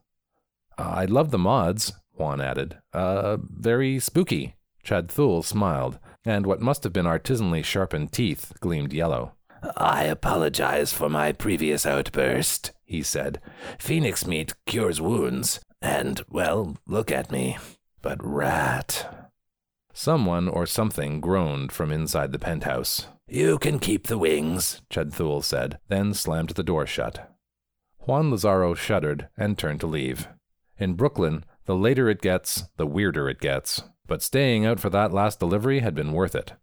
I 0.77 1.05
love 1.05 1.31
the 1.31 1.37
mods, 1.37 1.93
Juan 2.21 2.39
added. 2.39 2.77
Uh, 2.93 3.37
very 3.41 3.99
spooky. 3.99 4.55
Chad 4.83 5.09
Thule 5.09 5.41
smiled, 5.41 5.97
and 6.23 6.45
what 6.45 6.61
must 6.61 6.83
have 6.83 6.93
been 6.93 7.07
artisanally 7.07 7.63
sharpened 7.63 8.11
teeth 8.11 8.53
gleamed 8.59 8.93
yellow. 8.93 9.33
I 9.75 10.03
apologize 10.03 10.93
for 10.93 11.09
my 11.09 11.31
previous 11.31 11.85
outburst, 11.85 12.71
he 12.85 13.01
said. 13.01 13.41
Phoenix 13.79 14.25
meat 14.27 14.53
cures 14.67 15.01
wounds, 15.01 15.59
and, 15.81 16.21
well, 16.29 16.77
look 16.87 17.11
at 17.11 17.31
me. 17.31 17.57
But 18.03 18.19
rat. 18.21 19.31
Someone 19.93 20.47
or 20.47 20.65
something 20.65 21.21
groaned 21.21 21.71
from 21.71 21.91
inside 21.91 22.31
the 22.31 22.39
penthouse. 22.39 23.07
You 23.27 23.57
can 23.57 23.79
keep 23.79 24.07
the 24.07 24.17
wings, 24.17 24.81
Chad 24.89 25.11
Thule 25.11 25.41
said, 25.41 25.79
then 25.87 26.13
slammed 26.13 26.51
the 26.51 26.63
door 26.63 26.85
shut. 26.85 27.35
Juan 27.99 28.29
Lazaro 28.29 28.73
shuddered 28.73 29.27
and 29.37 29.57
turned 29.57 29.79
to 29.81 29.87
leave. 29.87 30.27
In 30.77 30.93
Brooklyn, 30.93 31.45
the 31.65 31.75
later 31.75 32.09
it 32.09 32.21
gets, 32.21 32.63
the 32.77 32.87
weirder 32.87 33.29
it 33.29 33.39
gets. 33.39 33.83
But 34.07 34.21
staying 34.21 34.65
out 34.65 34.79
for 34.79 34.89
that 34.89 35.13
last 35.13 35.39
delivery 35.39 35.79
had 35.79 35.95
been 35.95 36.11
worth 36.11 36.35
it. 36.35 36.53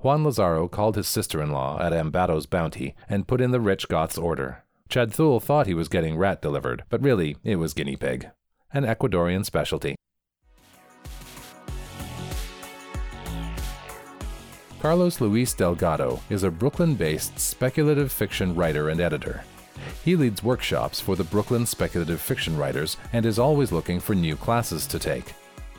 Juan 0.00 0.24
Lazaro 0.24 0.68
called 0.68 0.96
his 0.96 1.06
sister 1.06 1.40
in 1.40 1.52
law 1.52 1.80
at 1.80 1.92
Ambato's 1.92 2.46
Bounty 2.46 2.94
and 3.08 3.28
put 3.28 3.40
in 3.40 3.52
the 3.52 3.60
rich 3.60 3.88
Goth's 3.88 4.18
order. 4.18 4.64
Chad 4.88 5.12
Thule 5.12 5.40
thought 5.40 5.66
he 5.66 5.74
was 5.74 5.88
getting 5.88 6.16
rat 6.16 6.42
delivered, 6.42 6.84
but 6.88 7.02
really 7.02 7.36
it 7.44 7.56
was 7.56 7.72
guinea 7.72 7.96
pig, 7.96 8.28
an 8.72 8.84
Ecuadorian 8.84 9.44
specialty. 9.44 9.94
Carlos 14.80 15.20
Luis 15.20 15.54
Delgado 15.54 16.20
is 16.28 16.42
a 16.42 16.50
Brooklyn 16.50 16.96
based 16.96 17.38
speculative 17.38 18.10
fiction 18.10 18.52
writer 18.56 18.88
and 18.88 19.00
editor. 19.00 19.44
He 20.04 20.16
leads 20.16 20.42
workshops 20.42 21.00
for 21.00 21.16
the 21.16 21.24
Brooklyn 21.24 21.66
speculative 21.66 22.20
fiction 22.20 22.56
writers 22.56 22.96
and 23.12 23.24
is 23.24 23.38
always 23.38 23.72
looking 23.72 24.00
for 24.00 24.14
new 24.14 24.36
classes 24.36 24.86
to 24.88 24.98
take. 24.98 25.34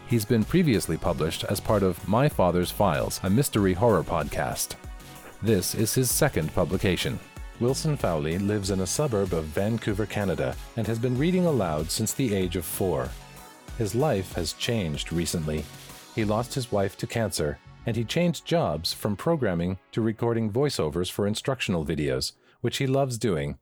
He's 0.08 0.26
been 0.26 0.43
previously 0.43 0.97
published 0.97 1.43
as 1.45 1.60
part 1.60 1.84
of 1.84 2.08
My 2.08 2.30
Father's 2.30 2.71
Files, 2.71 3.19
a 3.23 3.30
mystery 3.30 3.73
horror 3.73 4.04
podcast. 4.04 4.76
This 5.41 5.76
is 5.76 5.93
his 5.93 6.12
second 6.12 6.54
publication. 6.54 7.19
Wilson 7.60 7.97
Fowley 7.97 8.38
lives 8.38 8.71
in 8.71 8.82
a 8.82 8.88
suburb 8.88 9.34
of 9.34 9.45
Vancouver, 9.45 10.06
Canada, 10.06 10.56
and 10.78 10.88
has 10.88 10.99
been 10.99 11.17
reading 11.17 11.45
aloud 11.45 11.89
since 11.91 12.13
the 12.13 12.34
age 12.34 12.56
of 12.56 12.65
four. 12.65 13.10
His 13.78 13.95
life 13.95 14.34
has 14.34 14.54
changed 14.54 15.12
recently. 15.12 15.63
He 16.15 16.26
lost 16.26 16.54
his 16.54 16.71
wife 16.71 16.97
to 16.97 17.08
cancer, 17.08 17.58
and 17.86 17.95
he 17.95 18.04
changed 18.04 18.45
jobs 18.45 18.93
from 18.93 19.15
programming 19.15 19.78
to 19.91 20.02
recording 20.02 20.52
voiceovers 20.52 21.12
for 21.12 21.28
instructional 21.28 21.86
videos, 21.86 22.34
which 22.62 22.78
he 22.78 22.88
loves 22.88 23.17
doing, 23.17 23.58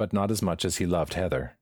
but 0.00 0.14
not 0.14 0.30
as 0.30 0.40
much 0.40 0.64
as 0.64 0.78
he 0.78 0.86
loved 0.86 1.12
Heather. 1.12 1.58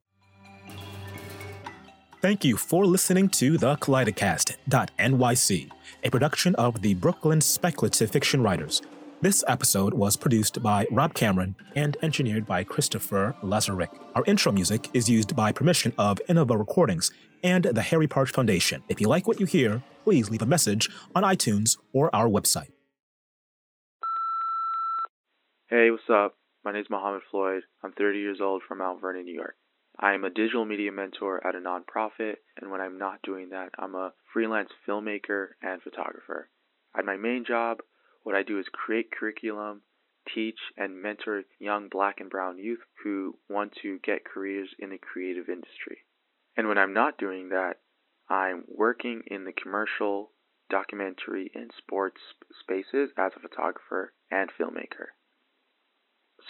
Thank 2.22 2.44
you 2.44 2.57
for 2.57 2.87
listening 2.87 3.29
to 3.31 3.59
the 3.59 3.74
Kaleidocast.nyc, 3.74 5.70
a 6.05 6.11
production 6.11 6.55
of 6.55 6.81
the 6.81 6.94
Brooklyn 6.94 7.40
Speculative 7.40 8.12
Fiction 8.12 8.40
Writers. 8.40 8.81
This 9.22 9.42
episode 9.48 9.92
was 9.92 10.16
produced 10.16 10.62
by 10.62 10.87
Rob 10.92 11.14
Cameron 11.14 11.57
and 11.74 11.96
engineered 12.01 12.46
by 12.46 12.62
Christopher 12.62 13.35
Lazarick. 13.42 13.90
Our 14.14 14.24
intro 14.27 14.53
music 14.53 14.88
is 14.94 15.11
used 15.11 15.35
by 15.35 15.51
permission 15.51 15.92
of 15.98 16.20
Innova 16.29 16.57
Recordings 16.57 17.11
and 17.42 17.64
the 17.64 17.83
Harry 17.83 18.07
Partch 18.07 18.31
Foundation. 18.31 18.85
If 18.88 19.01
you 19.01 19.09
like 19.09 19.27
what 19.27 19.40
you 19.40 19.46
hear, 19.46 19.83
please 20.05 20.31
leave 20.31 20.42
a 20.42 20.46
message 20.46 20.88
on 21.12 21.24
iTunes 21.24 21.77
or 21.92 22.14
our 22.14 22.29
website. 22.29 22.70
Hey, 25.68 25.90
what's 25.90 26.09
up? 26.09 26.37
My 26.64 26.73
name 26.73 26.83
is 26.83 26.90
Mohammed 26.90 27.23
Floyd. 27.31 27.62
I'm 27.85 27.92
30 27.92 28.18
years 28.18 28.40
old 28.40 28.64
from 28.64 28.79
Mount 28.79 29.01
Vernon, 29.01 29.25
New 29.25 29.33
York. 29.33 29.57
I 29.97 30.14
am 30.14 30.25
a 30.25 30.31
digital 30.31 30.64
media 30.64 30.90
mentor 30.90 31.40
at 31.47 31.55
a 31.55 31.61
nonprofit, 31.61 32.38
and 32.57 32.68
when 32.68 32.81
I'm 32.81 32.99
not 32.99 33.23
doing 33.23 33.51
that, 33.51 33.71
I'm 33.79 33.94
a 33.94 34.12
freelance 34.33 34.71
filmmaker 34.85 35.51
and 35.62 35.81
photographer. 35.81 36.51
At 36.97 37.05
my 37.05 37.16
main 37.16 37.44
job, 37.44 37.79
what 38.25 38.35
I 38.35 38.42
do 38.42 38.59
is 38.59 38.68
create 38.73 39.12
curriculum, 39.12 39.83
teach, 40.35 40.59
and 40.77 41.01
mentor 41.01 41.44
young 41.61 41.88
black 41.88 42.18
and 42.18 42.29
brown 42.29 42.59
youth 42.59 42.83
who 43.05 43.38
want 43.49 43.73
to 43.83 44.01
get 44.01 44.25
careers 44.25 44.75
in 44.81 44.90
the 44.90 44.99
creative 44.99 45.49
industry. 45.49 45.99
And 46.57 46.66
when 46.66 46.77
I'm 46.77 46.92
not 46.92 47.18
doing 47.18 47.51
that, 47.51 47.77
I'm 48.29 48.64
working 48.66 49.23
in 49.29 49.44
the 49.44 49.53
commercial, 49.53 50.33
documentary, 50.68 51.53
and 51.55 51.71
sports 51.79 52.21
spaces 52.61 53.11
as 53.16 53.31
a 53.37 53.40
photographer 53.40 54.12
and 54.29 54.51
filmmaker. 54.51 55.14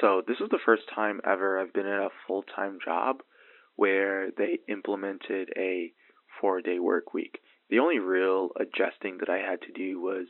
So, 0.00 0.22
this 0.26 0.38
is 0.40 0.48
the 0.50 0.60
first 0.64 0.82
time 0.94 1.20
ever 1.24 1.58
I've 1.58 1.72
been 1.72 1.86
in 1.86 1.92
a 1.92 2.10
full 2.26 2.42
time 2.42 2.78
job 2.84 3.22
where 3.76 4.30
they 4.30 4.60
implemented 4.68 5.50
a 5.56 5.92
four 6.40 6.60
day 6.60 6.78
work 6.78 7.12
week. 7.14 7.40
The 7.70 7.80
only 7.80 7.98
real 7.98 8.50
adjusting 8.56 9.18
that 9.18 9.28
I 9.28 9.38
had 9.38 9.60
to 9.62 9.72
do 9.72 10.00
was 10.00 10.26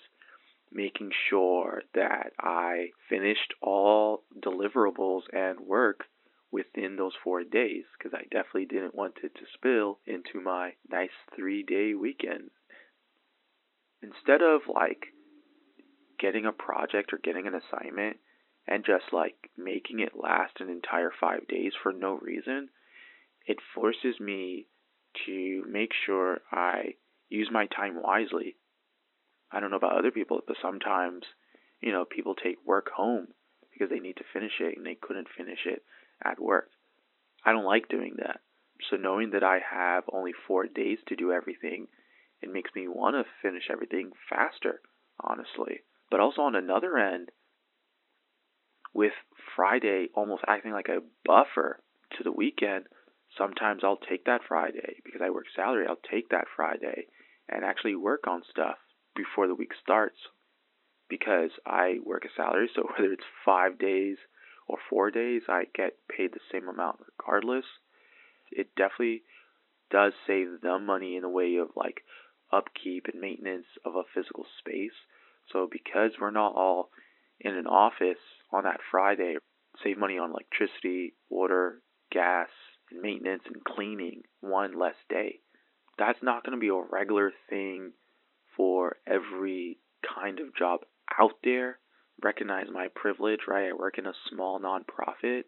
making 0.73 1.11
sure 1.29 1.83
that 1.95 2.33
I 2.39 2.91
finished 3.09 3.55
all 3.61 4.25
deliverables 4.39 5.23
and 5.33 5.61
work 5.61 6.05
within 6.51 6.97
those 6.97 7.13
four 7.23 7.45
days 7.45 7.85
because 7.97 8.15
I 8.15 8.25
definitely 8.31 8.67
didn't 8.67 8.95
want 8.95 9.19
it 9.23 9.35
to 9.35 9.47
spill 9.55 9.99
into 10.07 10.41
my 10.43 10.73
nice 10.91 11.11
three 11.37 11.63
day 11.63 11.95
weekend. 11.95 12.51
Instead 14.03 14.43
of 14.43 14.63
like 14.73 15.07
getting 16.19 16.47
a 16.47 16.53
project 16.53 17.13
or 17.13 17.19
getting 17.23 17.47
an 17.47 17.55
assignment 17.55 18.17
and 18.69 18.85
just 18.85 19.13
like 19.13 19.51
making 19.57 20.01
it 20.01 20.13
last 20.15 20.61
an 20.61 20.69
entire 20.69 21.11
five 21.19 21.49
days 21.49 21.73
for 21.83 21.93
no 21.93 22.19
reason, 22.19 22.69
it 23.47 23.57
forces 23.75 24.21
me 24.21 24.67
to 25.27 25.65
make 25.69 25.91
sure 26.07 26.41
I 26.53 26.95
use 27.31 27.49
my 27.51 27.67
time 27.67 28.01
wisely. 28.03 28.57
I 29.51 29.61
don't 29.61 29.71
know 29.71 29.79
about 29.79 29.99
other 29.99 30.11
people, 30.11 30.41
but 30.47 30.57
sometimes, 30.61 31.23
you 31.81 31.93
know, 31.93 32.05
people 32.05 32.35
take 32.35 32.59
work 32.67 32.91
home 32.95 33.29
because 33.73 33.89
they 33.89 34.01
need 34.01 34.17
to 34.19 34.25
finish 34.33 34.53
it 34.61 34.77
and 34.77 34.85
they 34.85 34.97
couldn't 35.01 35.29
finish 35.35 35.61
it 35.65 35.83
at 36.23 36.41
work. 36.41 36.69
I 37.45 37.53
don't 37.53 37.65
like 37.65 37.89
doing 37.89 38.17
that. 38.19 38.41
So 38.91 38.97
knowing 38.97 39.31
that 39.31 39.43
I 39.43 39.61
have 39.71 40.05
only 40.13 40.33
four 40.47 40.67
days 40.67 40.99
to 41.09 41.17
do 41.17 41.33
everything, 41.33 41.89
it 42.43 42.53
makes 42.53 42.71
me 42.77 42.87
want 42.87 43.17
to 43.17 43.25
finish 43.43 43.65
everything 43.71 44.13
faster, 44.29 44.81
honestly. 45.21 45.81
But 46.11 46.21
also 46.21 46.43
on 46.43 46.55
another 46.55 46.99
end, 46.99 47.31
with 48.95 49.13
Friday 49.57 50.09
almost 50.15 50.45
acting 50.47 50.73
like 50.73 50.89
a 50.89 51.03
buffer 51.25 51.81
to 52.17 52.25
the 52.25 52.33
weekend, 52.33 52.87
sometimes 53.37 53.83
I'll 53.85 53.99
take 53.99 54.25
that 54.25 54.41
Friday 54.49 54.97
because 55.05 55.21
I 55.23 55.31
work 55.31 55.47
salary. 55.55 55.87
I'll 55.89 55.97
take 56.11 56.31
that 56.31 56.47
Friday 56.55 57.07
and 57.49 57.65
actually 57.65 57.95
work 57.95 58.27
on 58.27 58.43
stuff 58.51 58.77
before 59.15 59.49
the 59.49 59.55
week 59.55 59.73
starts 59.83 60.17
because 61.09 61.51
I 61.67 61.99
work 62.05 62.25
a 62.25 62.29
salary. 62.37 62.71
So 62.75 62.83
whether 62.99 63.13
it's 63.13 63.25
five 63.45 63.79
days 63.79 64.17
or 64.67 64.79
four 64.91 65.11
days, 65.11 65.43
I 65.49 65.65
get 65.75 65.97
paid 66.09 66.33
the 66.33 66.41
same 66.53 66.69
amount 66.69 67.01
regardless. 67.19 67.65
It 68.51 68.69
definitely 68.77 69.23
does 69.91 70.13
save 70.27 70.61
them 70.63 70.87
money 70.87 71.17
in 71.17 71.23
the 71.23 71.29
way 71.29 71.57
of 71.57 71.69
like 71.77 72.03
upkeep 72.53 73.07
and 73.13 73.21
maintenance 73.21 73.67
of 73.85 73.95
a 73.95 74.03
physical 74.15 74.47
space. 74.59 74.97
So 75.53 75.69
because 75.71 76.13
we're 76.21 76.31
not 76.31 76.55
all 76.55 76.91
in 77.41 77.55
an 77.55 77.67
office 77.67 78.19
on 78.51 78.65
that 78.65 78.81
Friday, 78.91 79.37
save 79.83 79.99
money 79.99 80.19
on 80.19 80.31
electricity, 80.31 81.15
water, 81.29 81.83
gas, 82.11 82.49
and 82.91 83.01
maintenance 83.01 83.43
and 83.47 83.65
cleaning 83.65 84.23
one 84.41 84.79
less 84.79 84.95
day. 85.09 85.41
That's 85.99 86.23
not 86.23 86.45
going 86.45 86.57
to 86.57 86.61
be 86.61 86.69
a 86.69 86.81
regular 86.91 87.33
thing 87.51 87.93
for 88.57 88.97
every 89.07 89.79
kind 90.15 90.41
of 90.41 90.55
job 90.57 90.81
out 91.19 91.35
there. 91.45 91.79
Recognize 92.23 92.67
my 92.73 92.89
privilege, 92.95 93.41
right? 93.47 93.69
I 93.69 93.73
work 93.73 93.99
in 93.99 94.07
a 94.07 94.13
small 94.31 94.61
nonprofit 94.61 95.45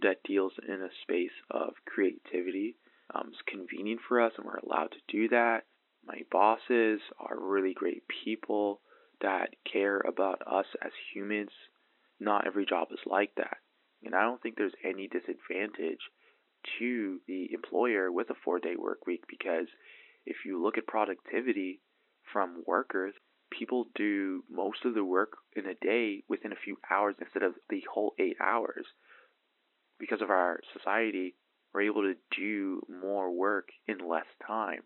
that 0.00 0.22
deals 0.24 0.52
in 0.66 0.82
a 0.82 0.88
space 1.02 1.32
of 1.50 1.74
creativity. 1.86 2.76
Um, 3.14 3.28
it's 3.28 3.42
convenient 3.46 4.00
for 4.08 4.20
us, 4.20 4.32
and 4.36 4.46
we're 4.46 4.56
allowed 4.56 4.92
to 4.92 5.12
do 5.12 5.28
that. 5.28 5.64
My 6.06 6.22
bosses 6.30 7.00
are 7.18 7.38
really 7.38 7.74
great 7.74 8.02
people 8.24 8.80
that 9.20 9.50
care 9.70 9.98
about 9.98 10.42
us 10.46 10.66
as 10.84 10.90
humans. 11.12 11.50
Not 12.22 12.46
every 12.46 12.64
job 12.64 12.88
is 12.92 13.00
like 13.04 13.34
that. 13.36 13.56
And 14.04 14.14
I 14.14 14.22
don't 14.22 14.40
think 14.40 14.56
there's 14.56 14.72
any 14.84 15.08
disadvantage 15.08 15.98
to 16.78 17.18
the 17.26 17.52
employer 17.52 18.12
with 18.12 18.30
a 18.30 18.34
four 18.44 18.60
day 18.60 18.76
work 18.78 19.06
week 19.06 19.24
because 19.28 19.66
if 20.24 20.36
you 20.46 20.62
look 20.62 20.78
at 20.78 20.86
productivity 20.86 21.80
from 22.32 22.62
workers, 22.64 23.12
people 23.50 23.86
do 23.96 24.44
most 24.48 24.84
of 24.84 24.94
the 24.94 25.04
work 25.04 25.32
in 25.56 25.66
a 25.66 25.74
day 25.74 26.22
within 26.28 26.52
a 26.52 26.62
few 26.64 26.76
hours 26.88 27.16
instead 27.20 27.42
of 27.42 27.54
the 27.68 27.82
whole 27.92 28.14
eight 28.20 28.36
hours. 28.40 28.86
Because 29.98 30.22
of 30.22 30.30
our 30.30 30.60
society, 30.72 31.34
we're 31.74 31.82
able 31.82 32.02
to 32.02 32.14
do 32.36 32.82
more 32.88 33.32
work 33.32 33.70
in 33.88 33.98
less 33.98 34.26
time 34.46 34.82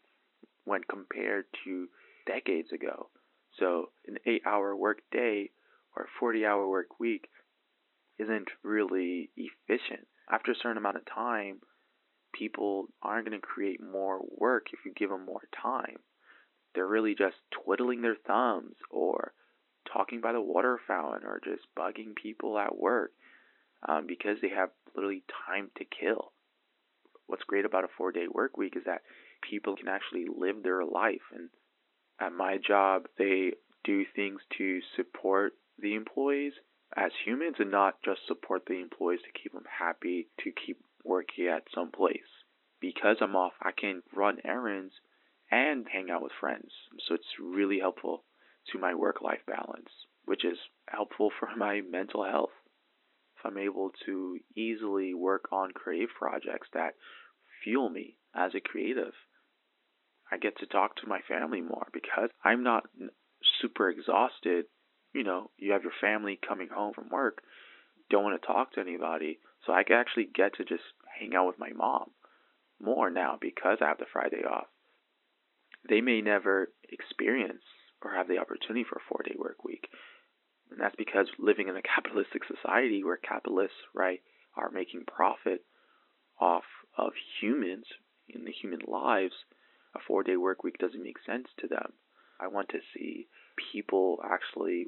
when 0.65 0.81
compared 0.89 1.45
to 1.65 1.89
decades 2.27 2.73
ago. 2.73 3.11
So, 3.59 3.91
an 4.07 4.17
eight 4.27 4.43
hour 4.47 4.75
work 4.75 5.01
day 5.13 5.51
or 5.97 6.05
a 6.05 6.19
40 6.21 6.45
hour 6.45 6.69
work 6.69 7.01
week 7.01 7.29
isn't 8.19 8.49
really 8.63 9.31
efficient 9.37 10.07
after 10.31 10.53
a 10.53 10.57
certain 10.57 10.79
amount 10.79 10.97
of 10.97 11.07
time, 11.07 11.61
people 12.35 12.89
aren't 13.03 13.29
going 13.29 13.41
to 13.41 13.47
create 13.47 13.81
more 13.81 14.21
work 14.37 14.67
if 14.73 14.81
you 14.85 14.93
give 14.95 15.11
them 15.11 15.25
more 15.25 15.49
time. 15.63 15.99
They're 16.75 16.87
really 16.87 17.15
just 17.15 17.37
twiddling 17.51 18.03
their 18.03 18.17
thumbs 18.27 18.75
or 18.91 19.33
talking 19.91 20.21
by 20.21 20.33
the 20.33 20.41
water 20.41 20.79
fountain 20.87 21.27
or 21.27 21.41
just 21.43 21.63
bugging 21.79 22.15
people 22.21 22.59
at 22.59 22.77
work 22.77 23.13
um, 23.89 24.07
because 24.07 24.39
they 24.43 24.49
have 24.49 24.71
literally 24.95 25.23
time 25.47 25.71
to 25.79 25.85
kill. 25.85 26.33
What's 27.27 27.45
great 27.45 27.65
about 27.65 27.85
a 27.85 27.89
four 27.97 28.13
day 28.13 28.27
work 28.31 28.57
week 28.57 28.75
is 28.77 28.85
that 28.87 29.03
people 29.49 29.77
can 29.77 29.89
actually 29.89 30.27
live 30.37 30.63
their 30.63 30.85
life. 30.85 31.23
And 31.33 31.49
at 32.21 32.33
my 32.33 32.59
job, 32.59 33.07
they 33.17 33.53
do 33.85 34.05
things 34.15 34.41
to 34.59 34.81
support 34.97 35.53
the 35.79 35.95
employees 35.95 36.53
as 36.97 37.13
humans 37.25 37.57
and 37.59 37.71
not 37.71 38.03
just 38.05 38.21
support 38.27 38.63
the 38.67 38.81
employees 38.81 39.21
to 39.23 39.41
keep 39.41 39.53
them 39.53 39.67
happy 39.79 40.29
to 40.41 40.53
keep 40.53 40.79
working 41.05 41.49
at 41.49 41.65
some 41.75 41.91
place. 41.91 42.21
Because 42.81 43.17
I'm 43.21 43.37
off, 43.37 43.53
I 43.63 43.73
can 43.73 44.03
run 44.15 44.39
errands 44.45 44.93
and 45.51 45.87
hang 45.91 46.11
out 46.11 46.23
with 46.23 46.33
friends. 46.41 46.71
So 47.07 47.15
it's 47.15 47.25
really 47.41 47.79
helpful 47.79 48.25
to 48.73 48.79
my 48.79 48.95
work 48.95 49.23
life 49.23 49.41
balance, 49.47 49.89
which 50.25 50.45
is 50.45 50.59
helpful 50.89 51.31
for 51.39 51.49
my 51.57 51.81
mental 51.81 52.25
health. 52.25 52.51
If 53.39 53.47
I'm 53.47 53.59
able 53.59 53.91
to 54.07 54.39
easily 54.57 55.15
work 55.15 55.47
on 55.53 55.73
creative 55.73 56.11
projects 56.19 56.69
that 56.73 56.95
fuel 57.63 57.91
me 57.91 58.17
as 58.35 58.55
a 58.55 58.61
creative, 58.61 59.13
I 60.31 60.39
get 60.39 60.59
to 60.59 60.67
talk 60.67 60.97
to 60.97 61.09
my 61.09 61.21
family 61.29 61.61
more 61.61 61.87
because 61.93 62.31
I'm 62.45 62.63
not 62.63 62.85
super 63.61 63.91
exhausted. 63.91 64.67
You 65.17 65.25
know, 65.25 65.51
you 65.57 65.73
have 65.73 65.83
your 65.83 65.97
family 65.99 66.39
coming 66.47 66.69
home 66.69 66.93
from 66.93 67.09
work, 67.09 67.43
don't 68.11 68.23
want 68.23 68.39
to 68.39 68.47
talk 68.47 68.75
to 68.75 68.81
anybody. 68.81 69.39
So 69.65 69.73
I 69.73 69.83
can 69.83 69.97
actually 69.97 70.29
get 70.33 70.55
to 70.57 70.65
just 70.65 70.83
hang 71.19 71.35
out 71.35 71.47
with 71.47 71.59
my 71.59 71.71
mom 71.75 72.11
more 72.79 73.09
now 73.11 73.39
because 73.41 73.79
I 73.81 73.89
have 73.89 73.97
the 73.97 74.05
Friday 74.13 74.45
off. 74.45 74.67
They 75.89 76.03
may 76.03 76.21
never 76.21 76.69
experience 76.93 77.63
or 78.03 78.13
have 78.13 78.29
the 78.29 78.37
opportunity 78.37 78.85
for 78.85 78.97
a 78.97 79.09
four 79.09 79.23
day 79.25 79.35
work 79.39 79.65
week. 79.65 79.89
And 80.71 80.79
that's 80.79 80.97
because 80.97 81.29
living 81.39 81.69
in 81.69 81.77
a 81.77 81.83
capitalistic 81.83 82.43
society 82.45 83.03
where 83.03 83.17
capitalists, 83.17 83.89
right, 83.95 84.21
are 84.55 84.71
making 84.71 85.05
profit 85.07 85.65
off 86.39 86.65
of 86.99 87.13
humans 87.41 87.87
in 88.29 88.45
the 88.45 88.53
human 88.53 88.81
lives, 88.87 89.35
a 89.95 89.99
four 90.07 90.23
day 90.23 90.37
work 90.37 90.63
week 90.63 90.77
doesn't 90.77 91.03
make 91.03 91.25
sense 91.25 91.47
to 91.61 91.69
them. 91.69 91.95
I 92.39 92.49
want 92.49 92.69
to 92.69 92.81
see 92.93 93.29
people 93.73 94.21
actually 94.25 94.87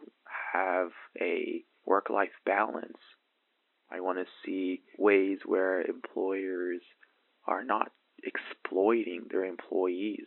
have 0.52 0.90
a 1.20 1.62
work 1.84 2.10
life 2.10 2.32
balance. 2.44 2.98
I 3.90 4.00
want 4.00 4.18
to 4.18 4.26
see 4.44 4.82
ways 4.98 5.38
where 5.46 5.80
employers 5.82 6.82
are 7.46 7.64
not 7.64 7.90
exploiting 8.22 9.26
their 9.30 9.44
employees. 9.44 10.26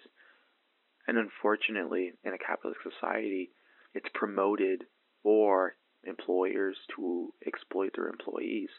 And 1.08 1.18
unfortunately, 1.18 2.14
in 2.24 2.34
a 2.34 2.38
capitalist 2.38 2.80
society, 2.84 3.52
it's 3.94 4.10
promoted 4.14 4.86
for 5.22 5.76
employers 6.04 6.78
to 6.96 7.34
exploit 7.46 7.92
their 7.96 8.08
employees. 8.08 8.70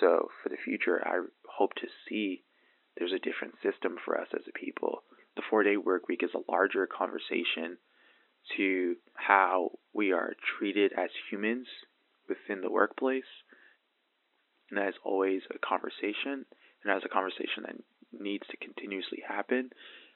So 0.00 0.28
for 0.42 0.48
the 0.48 0.56
future, 0.64 1.06
I 1.06 1.20
hope 1.48 1.74
to 1.74 1.86
see 2.08 2.42
there's 2.98 3.12
a 3.12 3.18
different 3.18 3.54
system 3.62 3.96
for 4.04 4.20
us 4.20 4.28
as 4.34 4.42
a 4.48 4.58
people. 4.58 5.02
The 5.36 5.42
four 5.48 5.62
day 5.62 5.76
work 5.76 6.08
week 6.08 6.22
is 6.22 6.34
a 6.34 6.50
larger 6.50 6.86
conversation 6.86 7.78
to 8.56 8.96
how 9.14 9.70
we 9.92 10.12
are 10.12 10.34
treated 10.58 10.92
as 10.92 11.10
humans 11.30 11.66
within 12.28 12.60
the 12.60 12.70
workplace. 12.70 13.24
And 14.70 14.78
that 14.78 14.88
is 14.88 14.94
always 15.04 15.42
a 15.54 15.58
conversation, 15.58 16.44
and 16.82 16.86
that 16.86 16.98
is 16.98 17.04
a 17.04 17.08
conversation 17.08 17.64
that 17.66 17.76
needs 18.20 18.46
to 18.50 18.56
continuously 18.56 19.22
happen 19.26 19.70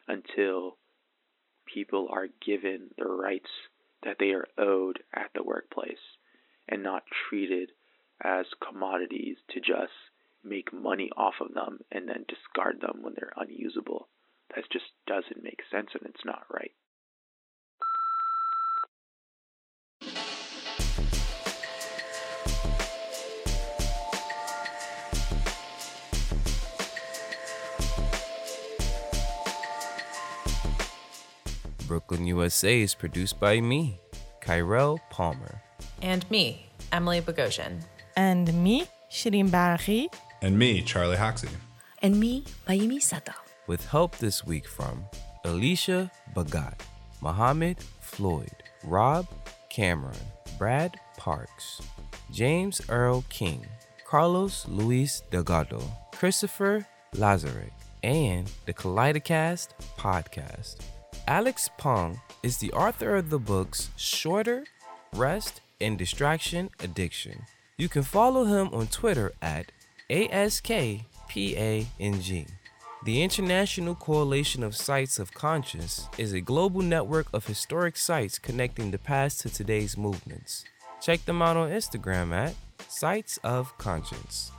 until 0.08 0.76
people 1.72 2.08
are 2.10 2.28
given 2.44 2.90
the 2.98 3.06
rights 3.06 3.50
that 4.02 4.16
they 4.18 4.30
are 4.30 4.46
owed 4.58 5.00
at 5.14 5.30
the 5.34 5.42
workplace 5.42 6.18
and 6.68 6.82
not 6.82 7.02
treated 7.28 7.70
as 8.22 8.46
commodities 8.66 9.36
to 9.50 9.60
just 9.60 9.92
make 10.42 10.72
money 10.72 11.10
off 11.16 11.34
of 11.40 11.54
them 11.54 11.78
and 11.92 12.08
then 12.08 12.24
discard 12.28 12.80
them 12.80 13.02
when 13.02 13.14
they're 13.14 13.32
unusable. 13.36 14.08
That 14.54 14.64
just 14.72 14.86
doesn't 15.06 15.44
make 15.44 15.60
sense 15.70 15.90
and 15.92 16.08
it's 16.08 16.24
not 16.24 16.44
right. 16.52 16.72
Brooklyn, 32.10 32.26
USA 32.26 32.80
is 32.80 32.92
produced 32.92 33.38
by 33.38 33.60
me, 33.60 34.00
Kyrell 34.40 34.98
Palmer. 35.10 35.62
And 36.02 36.28
me, 36.28 36.66
Emily 36.90 37.20
Bogosian. 37.20 37.84
And 38.16 38.52
me, 38.52 38.88
Shirin 39.08 39.48
Baraghi. 39.48 40.12
And 40.42 40.58
me, 40.58 40.82
Charlie 40.82 41.16
Hoxie. 41.16 41.46
And 42.02 42.18
me, 42.18 42.42
Mayumi 42.66 43.00
Sato. 43.00 43.30
With 43.68 43.86
help 43.86 44.16
this 44.16 44.44
week 44.44 44.66
from 44.66 45.04
Alicia 45.44 46.10
Bagat, 46.34 46.80
Mohammed 47.20 47.78
Floyd, 48.00 48.64
Rob 48.82 49.28
Cameron, 49.68 50.26
Brad 50.58 50.98
Parks, 51.16 51.80
James 52.32 52.80
Earl 52.88 53.24
King, 53.28 53.64
Carlos 54.04 54.66
Luis 54.66 55.22
Delgado, 55.30 55.80
Christopher 56.10 56.84
Lazarek, 57.14 57.70
and 58.02 58.50
the 58.66 58.74
Kaleidocast 58.74 59.68
podcast. 59.96 60.78
Alex 61.26 61.70
Pang 61.78 62.20
is 62.42 62.58
the 62.58 62.72
author 62.72 63.16
of 63.16 63.30
the 63.30 63.38
books 63.38 63.90
Shorter, 63.96 64.64
Rest, 65.14 65.60
and 65.80 65.96
Distraction 65.96 66.70
Addiction. 66.80 67.42
You 67.76 67.88
can 67.88 68.02
follow 68.02 68.44
him 68.44 68.68
on 68.74 68.88
Twitter 68.88 69.32
at 69.40 69.72
ASKPANG. 70.10 71.04
The 73.04 73.22
International 73.22 73.94
Coalition 73.94 74.62
of 74.62 74.76
Sites 74.76 75.18
of 75.18 75.32
Conscience 75.32 76.08
is 76.18 76.32
a 76.32 76.40
global 76.40 76.82
network 76.82 77.28
of 77.32 77.46
historic 77.46 77.96
sites 77.96 78.38
connecting 78.38 78.90
the 78.90 78.98
past 78.98 79.40
to 79.40 79.48
today's 79.48 79.96
movements. 79.96 80.64
Check 81.00 81.24
them 81.24 81.40
out 81.40 81.56
on 81.56 81.70
Instagram 81.70 82.32
at 82.32 82.54
Sites 82.88 83.38
of 83.44 83.76
Conscience. 83.78 84.50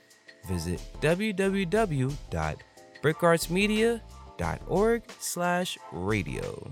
visit 0.48 0.80
www 1.02 2.58
bricartsmedia.org 3.03 5.03
slash 5.19 5.77
radio. 5.91 6.71